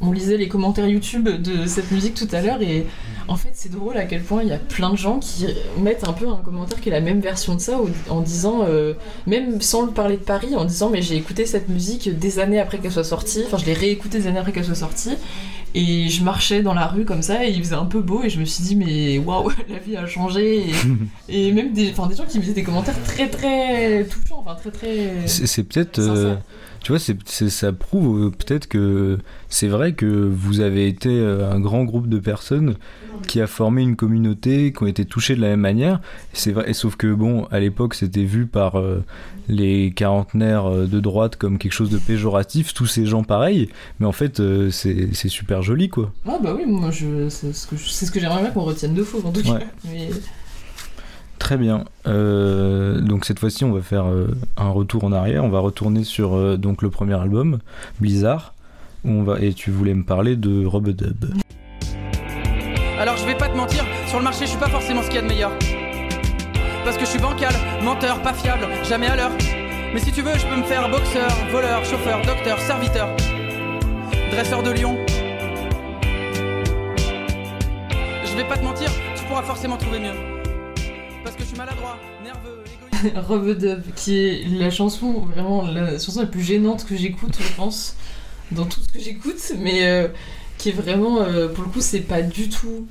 [0.00, 2.86] on lisait les commentaires YouTube de cette musique tout à l'heure et
[3.26, 5.46] en fait c'est drôle à quel point il y a plein de gens qui
[5.78, 7.78] mettent un peu un commentaire qui est la même version de ça
[8.08, 8.94] en disant, euh,
[9.26, 12.60] même sans le parler de Paris, en disant mais j'ai écouté cette musique des années
[12.60, 15.10] après qu'elle soit sortie, enfin je l'ai réécoutée des années après qu'elle soit sortie
[15.74, 18.30] Et je marchais dans la rue comme ça et il faisait un peu beau et
[18.30, 20.72] je me suis dit mais waouh la vie a changé et,
[21.48, 24.70] et même des, des gens qui me faisaient des commentaires très très touchants, enfin très
[24.70, 25.26] très.
[25.26, 26.00] C'est c'est peut-être.
[26.80, 29.18] Tu vois, ça prouve euh, peut-être que
[29.48, 32.76] c'est vrai que vous avez été euh, un grand groupe de personnes
[33.26, 36.00] qui a formé une communauté, qui ont été touchées de la même manière.
[36.32, 39.04] C'est vrai, et sauf que bon, à l'époque, c'était vu par euh,
[39.48, 43.68] les quarantenaires de droite comme quelque chose de péjoratif, tous ces gens pareils.
[43.98, 46.12] Mais en fait, euh, c'est, super joli, quoi.
[46.26, 49.32] Ah bah oui, moi c'est ce que, ce j'aimerais bien qu'on retienne de faux en
[49.32, 49.54] tout cas.
[49.54, 49.66] Ouais.
[49.84, 50.10] Mais
[51.38, 51.84] Très bien.
[52.06, 55.44] Euh, donc cette fois-ci, on va faire euh, un retour en arrière.
[55.44, 57.58] On va retourner sur euh, le premier album,
[58.00, 58.54] Blizzard.
[59.04, 61.24] Où on va et tu voulais me parler de Robodub.
[62.98, 65.16] Alors je vais pas te mentir, sur le marché je suis pas forcément ce qu'il
[65.16, 65.52] y a de meilleur.
[66.84, 69.30] Parce que je suis bancal, menteur, pas fiable, jamais à l'heure.
[69.94, 73.08] Mais si tu veux, je peux me faire boxeur, voleur, chauffeur, docteur, serviteur,
[74.32, 74.96] dresseur de lion.
[78.24, 80.27] Je vais pas te mentir, tu pourras forcément trouver mieux.
[81.58, 82.64] Maladroit, nerveux,
[83.04, 83.94] égoïste.
[83.96, 87.94] Qui est la chanson, vraiment la chanson la plus gênante que j'écoute, je pense,
[88.52, 90.08] dans tout ce que j'écoute, mais euh,
[90.56, 92.86] qui est vraiment, euh, pour le coup, c'est pas du tout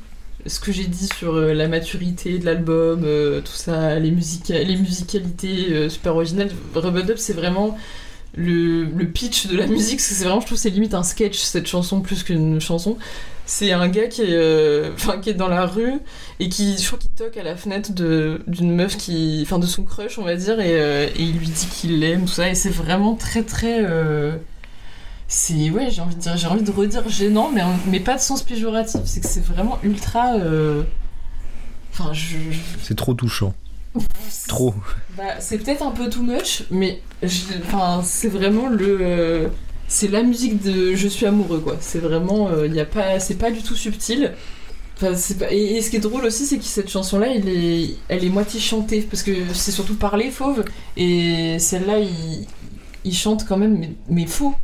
[0.45, 3.01] ce que j'ai dit sur euh, la maturité de l'album,
[3.43, 6.51] tout ça, les, musica- les musicalités super originales.
[6.75, 7.77] Rub c'est vraiment
[8.35, 11.67] le, le pitch de la musique, c'est vraiment, je trouve, c'est limite un sketch cette
[11.67, 12.97] chanson plus qu'une chanson.
[13.49, 14.91] C'est un gars qui est, euh,
[15.21, 15.99] qui est dans la rue
[16.41, 19.83] et qui, je crois qu'il toque à la fenêtre d'une meuf qui, enfin, de son
[19.83, 22.55] crush, on va dire, et, euh, et il lui dit qu'il l'aime, tout ça, et
[22.55, 23.79] c'est vraiment très très.
[23.85, 24.35] euh,
[25.29, 28.21] c'est ouais, j'ai envie de dire, j'ai envie de redire gênant, mais, mais pas de
[28.21, 29.01] sens péjoratif.
[29.05, 30.35] C'est que c'est vraiment ultra.
[30.35, 30.83] euh,
[31.91, 32.37] Enfin, je.
[32.83, 33.53] C'est trop touchant.
[34.47, 34.75] Trop.
[35.17, 37.01] bah, c'est peut-être un peu too much, mais
[37.65, 39.49] enfin, c'est vraiment le.
[39.87, 41.77] Euh, c'est la musique de Je suis amoureux, quoi.
[41.79, 42.49] C'est vraiment.
[42.49, 44.33] euh, y a pas, c'est pas du tout subtil.
[44.97, 47.47] Enfin, c'est pas- et, et ce qui est drôle aussi, c'est que cette chanson-là, elle
[47.47, 50.65] est, elle est moitié chantée, parce que c'est surtout parlé fauve,
[50.97, 52.47] et celle-là, il,
[53.05, 54.55] il chante quand même, mais, mais faux.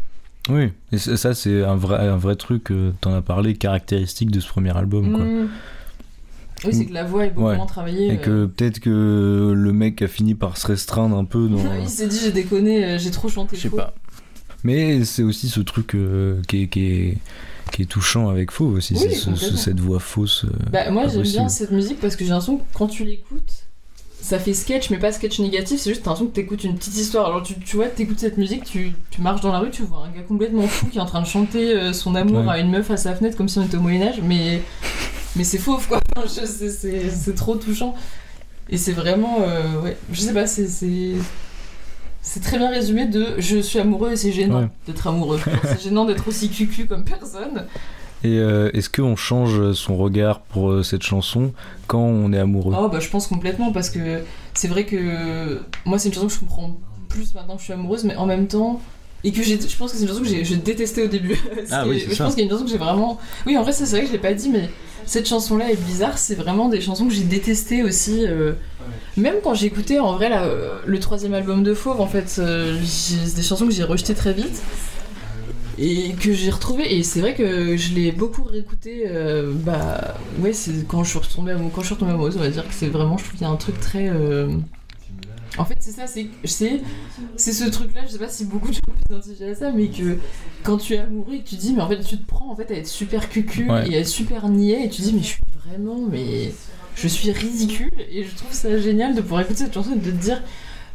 [0.50, 0.70] Oui.
[0.92, 2.72] Et ça, ça, c'est un vrai, un vrai truc.
[2.72, 5.24] euh, T'en as parlé, caractéristique de ce premier album, quoi.
[5.24, 5.50] Mm.
[6.66, 7.58] Oui, c'est que la voix est beaucoup Ouais.
[7.58, 8.08] moins travaillée.
[8.08, 8.16] Et euh.
[8.18, 11.60] que peut-être que le mec a fini par se restreindre un peu dans.
[11.82, 13.94] il s'est dit, j'ai déconné, euh, j'ai trop chanté Je sais pas.
[14.64, 17.18] Mais c'est aussi ce truc euh, qui, est, qui, est,
[17.72, 19.58] qui est touchant avec Fauve aussi, Oui, c'est ce- complètement.
[19.58, 20.46] cette voix fausse.
[20.46, 23.52] euh, Bah, moi j'aime bien cette musique parce que j'ai l'impression que quand tu l'écoutes,
[24.22, 26.96] ça fait sketch, mais pas sketch négatif, c'est juste t'as l'impression que t'écoutes une petite
[26.96, 27.26] histoire.
[27.26, 30.06] Alors tu, tu vois, t'écoutes cette musique, tu, tu marches dans la rue, tu vois
[30.06, 32.54] un gars complètement fou qui est en train de chanter euh, son amour Ouais.
[32.54, 34.62] à une meuf à sa fenêtre comme si on était au Moyen-Âge, mais,
[35.36, 36.00] mais c'est fauve quoi.
[36.26, 37.96] C'est, c'est trop touchant.
[38.70, 39.40] Et c'est vraiment.
[39.42, 40.68] euh, ouais, je sais pas, c'est.
[42.24, 42.40] C'est...
[42.42, 44.68] Très bien résumé de je suis amoureux et c'est gênant Ouais.
[44.88, 45.40] d'être amoureux.
[45.64, 47.66] C'est gênant d'être aussi cucu comme personne.
[48.24, 51.52] Et euh, est-ce qu'on change son regard pour euh, cette chanson
[51.88, 52.74] quand on est amoureux?
[52.80, 54.22] Oh bah je pense complètement parce que
[54.54, 56.78] c'est vrai que moi c'est une chanson que je comprends
[57.10, 58.80] plus maintenant que je suis amoureuse mais en même temps
[59.26, 61.38] et que je pense que c'est une chanson que j'ai je détestais au début.
[61.72, 62.24] Ah oui, je ça.
[62.24, 64.08] pense qu'il y a une chanson que j'ai vraiment oui en vrai c'est vrai que
[64.08, 64.70] je l'ai pas dit mais
[65.06, 68.54] cette chanson là est bizarre c'est vraiment des chansons que j'ai détestées aussi euh,
[69.18, 70.48] même quand écouté en vrai la-
[70.86, 74.34] le troisième album de Fauve en fait euh, c'est des chansons que j'ai rejetées très
[74.34, 74.62] vite
[75.80, 80.54] et que j'ai retrouvé et c'est vrai que je l'ai beaucoup réécouté euh, bah ouais
[80.54, 82.74] c'est quand je suis retombée amou- quand je suis retombée amoureuse on va dire que
[82.74, 84.50] c'est vraiment je trouve qu'il y a un truc très euh,
[85.58, 86.82] en fait c'est ça c'est c'est
[87.38, 88.80] c'est ce truc là je sais pas si beaucoup de gens
[89.10, 90.18] peuvent s'identifier à ça mais que
[90.64, 92.56] quand tu es amoureux et que tu dis mais en fait tu te prends en
[92.56, 93.90] fait à être super cucu Ouais.
[93.90, 96.52] et à être super niais et tu dis mais je suis vraiment mais
[96.96, 100.12] je suis ridicule et je trouve ça génial de pouvoir écouter cette chanson et de
[100.12, 100.42] te dire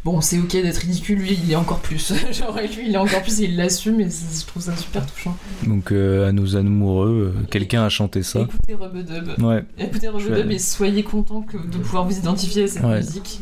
[0.05, 2.12] Bon, c'est ok d'être ridicule, lui il est encore plus.
[2.32, 5.36] Genre, lui il est encore plus et il l'assume et je trouve ça super touchant.
[5.66, 8.40] Donc euh, à nos amoureux, euh, quelqu'un a chanté ça.
[8.42, 9.42] Écoutez Rubedub.
[9.42, 9.64] Ouais.
[9.76, 12.99] Écoutez Rubedub et soyez contents que- de pouvoir vous identifier à cette Ouais.
[12.99, 13.40] musique.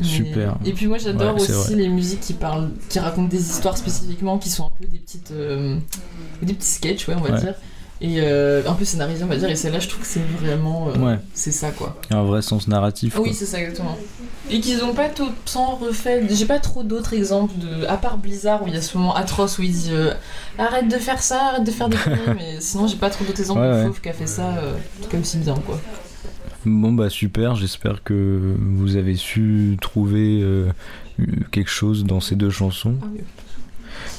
[0.00, 0.56] Mais- Super.
[0.64, 4.38] Et puis moi j'adore Ouais, aussi les musiques qui parlent, qui racontent des histoires spécifiquement,
[4.38, 5.78] qui sont un peu des petites, euh,
[6.42, 7.40] des petits sketchs, ouais, on va Ouais.
[7.40, 7.54] dire.
[8.00, 9.48] Et euh, un peu scénarisés, on va dire.
[9.48, 11.18] Et celle-là, je trouve que c'est vraiment, euh, Ouais.
[11.32, 11.96] c'est ça quoi.
[12.10, 13.16] Un vrai sens narratif.
[13.18, 13.96] Oui, c'est ça exactement.
[14.50, 16.22] Et qu'ils ont pas tout tant refait.
[16.28, 17.86] J'ai pas trop d'autres exemples de.
[17.86, 20.12] À part Blizzard où il y a ce moment atroce où il dit euh,
[20.58, 22.20] arrête de faire ça, arrête de faire des conneries.
[22.36, 23.94] mais sinon, j'ai pas trop d'autres exemples Ouais, de ouais.
[24.02, 24.74] Qui a fait ça, euh,
[25.08, 25.80] cas aussi bien quoi.
[26.66, 30.66] Bon bah super, j'espère que vous avez su trouver euh,
[31.52, 32.94] quelque chose dans ces deux chansons.
[33.02, 33.20] Ah oui.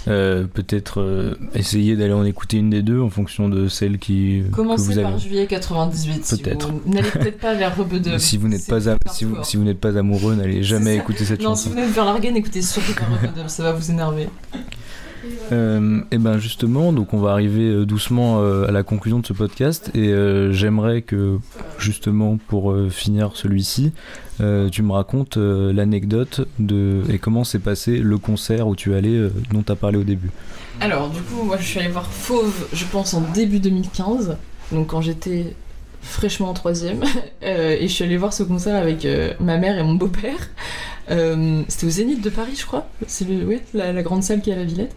[0.07, 4.43] Euh, Peut-être euh, essayer d'aller en écouter une des deux en fonction de celle qui
[4.49, 5.19] que Commencez vous par avez.
[5.21, 6.25] juillet 98.
[6.25, 6.69] si Peut-être.
[6.71, 8.17] vous N'allez peut-être pas vers Rubedub.
[8.19, 11.25] Si vous n'êtes pas am- si vous, si vous n'êtes pas amoureux, n'allez jamais écouter
[11.25, 11.69] cette Non, si chanson.
[11.69, 14.27] vous venez de faire larguer, n'écoutez surtout pas Rubedub, ça va vous énerver.
[15.51, 19.25] Euh, et ben justement, donc on va arriver euh, doucement euh, à la conclusion de
[19.25, 20.13] ce podcast et
[20.51, 21.37] j'aimerais que
[21.77, 23.91] justement pour finir celui-ci,
[24.39, 29.63] tu me racontes l'anecdote de et comment s'est passé le concert où tu euh, dont
[29.63, 30.29] tu as parlé au début.
[30.81, 34.37] Alors, du coup, moi je suis allée voir Fauve, je pense, en début 2015,
[34.71, 35.55] donc quand j'étais
[36.01, 37.01] fraîchement en troisième,
[37.41, 39.07] et je suis allée voir ce concert avec
[39.39, 40.49] ma mère et mon beau-père.
[41.11, 42.87] Euh, c'était au Zénith de Paris, je crois.
[43.07, 43.27] C'est
[43.73, 44.95] la, grande salle qui est à la Villette.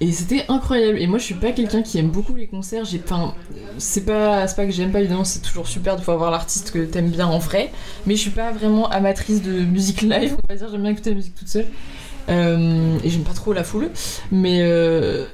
[0.00, 0.98] Et c'était incroyable.
[0.98, 2.84] Et moi, je suis pas quelqu'un qui aime beaucoup les concerts.
[2.84, 3.00] J'ai
[3.78, 4.98] c'est pas, c'est pas que j'aime pas.
[4.98, 7.70] Évidemment, c'est toujours super de pouvoir voir l'artiste que t'aimes bien en vrai.
[8.06, 10.36] Mais je suis pas vraiment amatrice de musique live.
[10.42, 11.66] On va dire, j'aime bien écouter la musique toute seule.
[12.28, 13.90] Euh, et j'aime pas trop la foule.
[14.32, 15.24] Mais euh,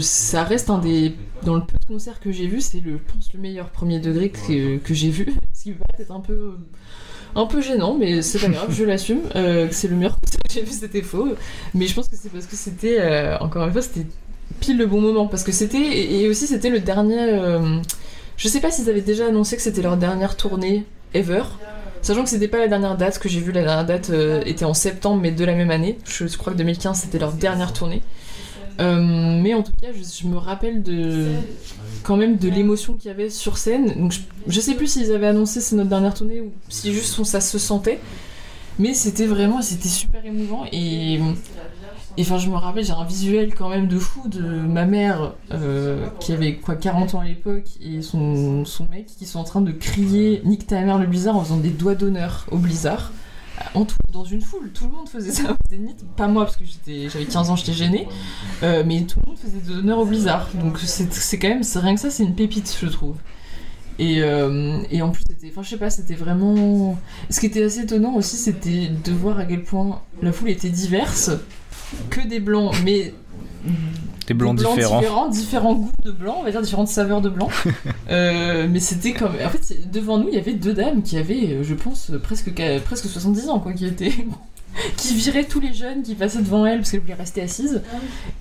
[0.00, 1.14] ça reste un des.
[1.44, 4.00] Dans le peu de concerts que j'ai vu, c'est le, je pense, le meilleur premier
[4.00, 5.34] degré que, que j'ai vu.
[5.52, 6.56] Ce qui peut être un peu.
[7.34, 9.20] Un peu gênant, mais c'est pas grave, je l'assume.
[9.36, 11.28] euh, c'est le meilleur que j'ai vu, c'était faux.
[11.74, 12.98] Mais je pense que c'est parce que c'était.
[13.00, 14.06] euh, encore une fois, c'était
[14.60, 15.26] pile le bon moment.
[15.26, 15.78] Parce que c'était.
[15.80, 17.18] Et, et aussi, c'était le dernier.
[17.20, 17.78] euh,
[18.36, 21.42] je sais pas s'ils avaient déjà annoncé que c'était leur dernière tournée ever.
[22.02, 24.64] Sachant que c'était pas la dernière date que j'ai vue, la dernière date euh, était
[24.64, 25.98] en septembre, mais de la même année.
[26.04, 28.02] Je crois que 2015 c'était leur dernière tournée.
[28.80, 31.26] Euh, mais en tout cas, je, me rappelle de
[32.04, 33.94] quand même de l'émotion qu'il y avait sur scène.
[33.98, 37.18] Donc je, je sais plus s'ils avaient annoncé c'est notre dernière tournée ou si juste
[37.18, 37.98] on- ça se sentait.
[38.78, 41.18] Mais c'était vraiment, c'était super émouvant et
[42.16, 45.34] et enfin je me rappelle, j'ai un visuel quand même de fou de ma mère
[45.52, 49.44] euh, qui avait quoi 40 ans à l'époque et son, son mec qui sont en
[49.44, 53.12] train de crier Nique ta mère le blizzard en faisant des doigts d'honneur au blizzard.
[53.74, 55.56] En tout, dans une foule, tout le monde faisait ça au
[56.16, 58.08] pas moi parce que j'avais 15 ans, j'étais gênée,
[58.62, 60.48] euh, mais tout le monde faisait des honneurs au blizzard.
[60.54, 63.16] Donc c'est, quand même, rien que ça, c'est une pépite, je trouve.
[63.98, 66.98] Et, euh, et en plus, c'était, enfin je sais pas, c'était vraiment.
[67.30, 70.70] Ce qui était assez étonnant aussi, c'était de voir à quel point la foule était
[70.70, 71.30] diverse,
[72.10, 73.12] que des blancs, mais
[74.28, 75.00] Des blancs des différents.
[75.00, 77.48] différents, différents goûts de blanc, on va dire différentes saveurs de blanc.
[78.10, 81.52] Euh, mais c'était comme, en fait, devant nous, il y avait deux dames qui avaient,
[81.52, 82.50] euh, je pense, presque
[82.84, 84.12] presque 70 ans, quoi, qui étaient
[84.96, 87.82] qui viraient tous les jeunes qui passaient devant elles parce qu'elles voulaient rester assises.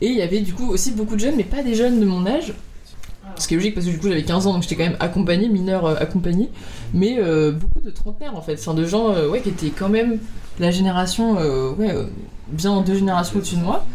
[0.01, 2.05] Et il y avait du coup aussi beaucoup de jeunes, mais pas des jeunes de
[2.05, 2.53] mon âge.
[3.37, 4.97] Ce qui est logique parce que du coup j'avais 15 ans donc j'étais quand même
[4.99, 6.49] accompagnée, mineur euh, accompagnée,
[6.93, 9.89] mais euh, beaucoup de trentenaires en fait, enfin de gens euh, ouais, qui étaient quand
[9.89, 10.17] même
[10.59, 11.93] la génération, euh, ouais,
[12.47, 13.85] bien deux générations au-dessus de moi.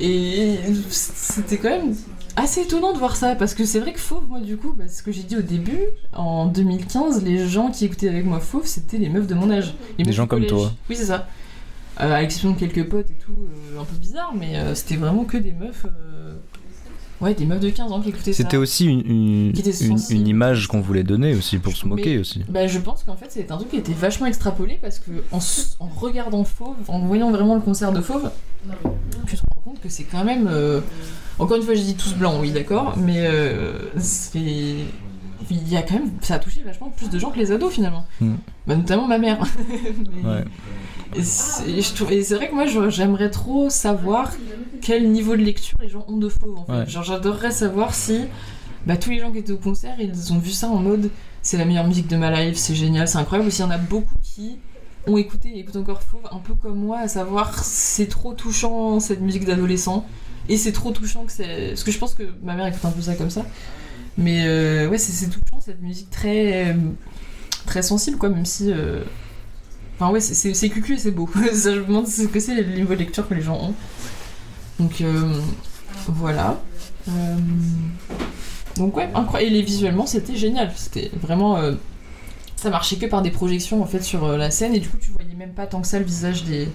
[0.00, 0.56] Et
[0.90, 1.94] c'était quand même
[2.36, 4.84] assez étonnant de voir ça parce que c'est vrai que Fauve, moi du coup, bah,
[4.88, 5.80] ce que j'ai dit au début,
[6.12, 9.74] en 2015, les gens qui écoutaient avec moi Fauve, c'était les meufs de mon âge.
[9.98, 10.72] Les Des gens comme toi.
[10.88, 11.28] Oui, c'est ça.
[12.00, 14.94] Euh, à l'exception de quelques potes et tout, euh, un peu bizarre, mais euh, c'était
[14.94, 15.84] vraiment que des meufs.
[17.20, 18.44] Ouais, des meufs de 15 ans qui écoutaient ça.
[18.44, 19.52] C'était aussi une,
[20.28, 22.44] image qu'on voulait donner aussi pour se moquer Mais- aussi.
[22.48, 25.40] Bah, je pense qu'en fait, c'est un truc qui était vachement extrapolé parce que en
[25.96, 28.30] regardant Fauve, en voyant vraiment le concert de Fauve,
[29.26, 30.48] tu te rends compte que c'est quand même.
[30.48, 30.80] euh,
[31.38, 34.76] Encore une fois, j'ai dit tous blancs, oui, d'accord, mais euh, c'est.
[35.50, 36.10] Il y a quand même.
[36.22, 38.04] Ça a touché vachement plus de gens que les ados finalement.
[38.20, 38.34] Hmm.
[38.66, 39.38] Bah, notamment ma mère.
[40.24, 40.44] Mais- Ouais.
[41.16, 44.30] Et c'est vrai que moi, j'aimerais trop savoir
[44.82, 46.72] quel niveau de lecture les gens ont de Fauve en fait.
[46.72, 46.86] Ouais.
[46.86, 48.26] Genre, j'adorerais savoir si
[48.86, 51.56] bah, tous les gens qui étaient au concert, ils ont vu ça en mode c'est
[51.56, 53.48] la meilleure musique de ma life, c'est génial, c'est incroyable.
[53.48, 54.58] Ou s'il y en a beaucoup qui
[55.06, 59.00] ont écouté et écoutent encore Fauve, un peu comme moi, à savoir c'est trop touchant
[59.00, 60.04] cette musique d'adolescent.
[60.50, 61.68] Et c'est trop touchant que c'est.
[61.70, 63.44] Parce que je pense que ma mère écoute un peu ça comme ça.
[64.18, 66.70] Mais euh, ouais, c'est touchant cette musique très.
[66.72, 66.74] euh,
[67.66, 68.70] très sensible quoi, même si.
[68.70, 69.02] euh,
[70.00, 71.28] Enfin ouais, c'est- cucu et c'est beau.
[71.54, 73.74] ça, je me demande ce que c'est le niveau de lecture que les gens ont.
[74.78, 75.02] Donc
[76.06, 76.60] voilà.
[78.76, 79.56] Donc ouais, incroyable.
[79.56, 80.70] Et visuellement, c'était génial.
[80.76, 81.58] C'était vraiment...
[82.56, 85.10] ça marchait que par des projections en fait sur la scène et du coup tu
[85.10, 86.68] voyais même pas tant que ça le visage des,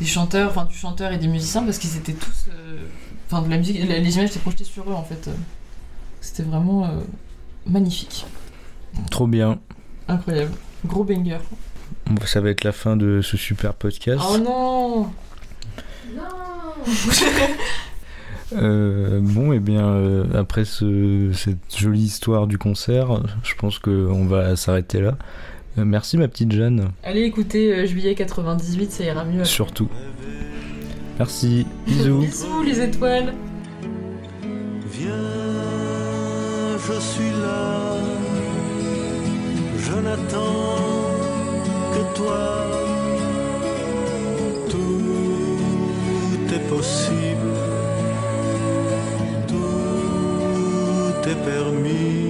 [0.00, 2.46] des chanteurs, enfin du chanteur et des musiciens parce qu'ils étaient tous...
[3.30, 5.28] Enfin de la musique, les images étaient projetées sur eux en fait.
[6.30, 6.88] C'était vraiment euh,
[7.66, 8.26] magnifique.
[9.10, 9.58] Trop bien.
[10.08, 10.52] Incroyable.
[10.84, 11.38] Gros banger.
[12.26, 14.22] Ça va être la fin de ce super podcast.
[14.30, 15.06] Oh non
[18.56, 24.24] Euh, bon, et bien, euh, après ce- cette jolie histoire du concert, je pense qu'on
[24.24, 25.18] va s'arrêter là.
[25.76, 29.44] Euh, merci, ma petite Jeanne, Allez écouter euh, Juillet 98, ça ira mieux.
[29.44, 29.88] surtout.
[31.18, 32.20] Merci, bisous.
[32.20, 33.34] Bisous les étoiles
[34.92, 35.10] Viens,
[36.88, 37.96] je suis là,
[39.76, 40.76] je n'attends
[41.92, 42.46] que toi.
[44.70, 47.56] Tout est possible,
[49.46, 52.27] tout est permis.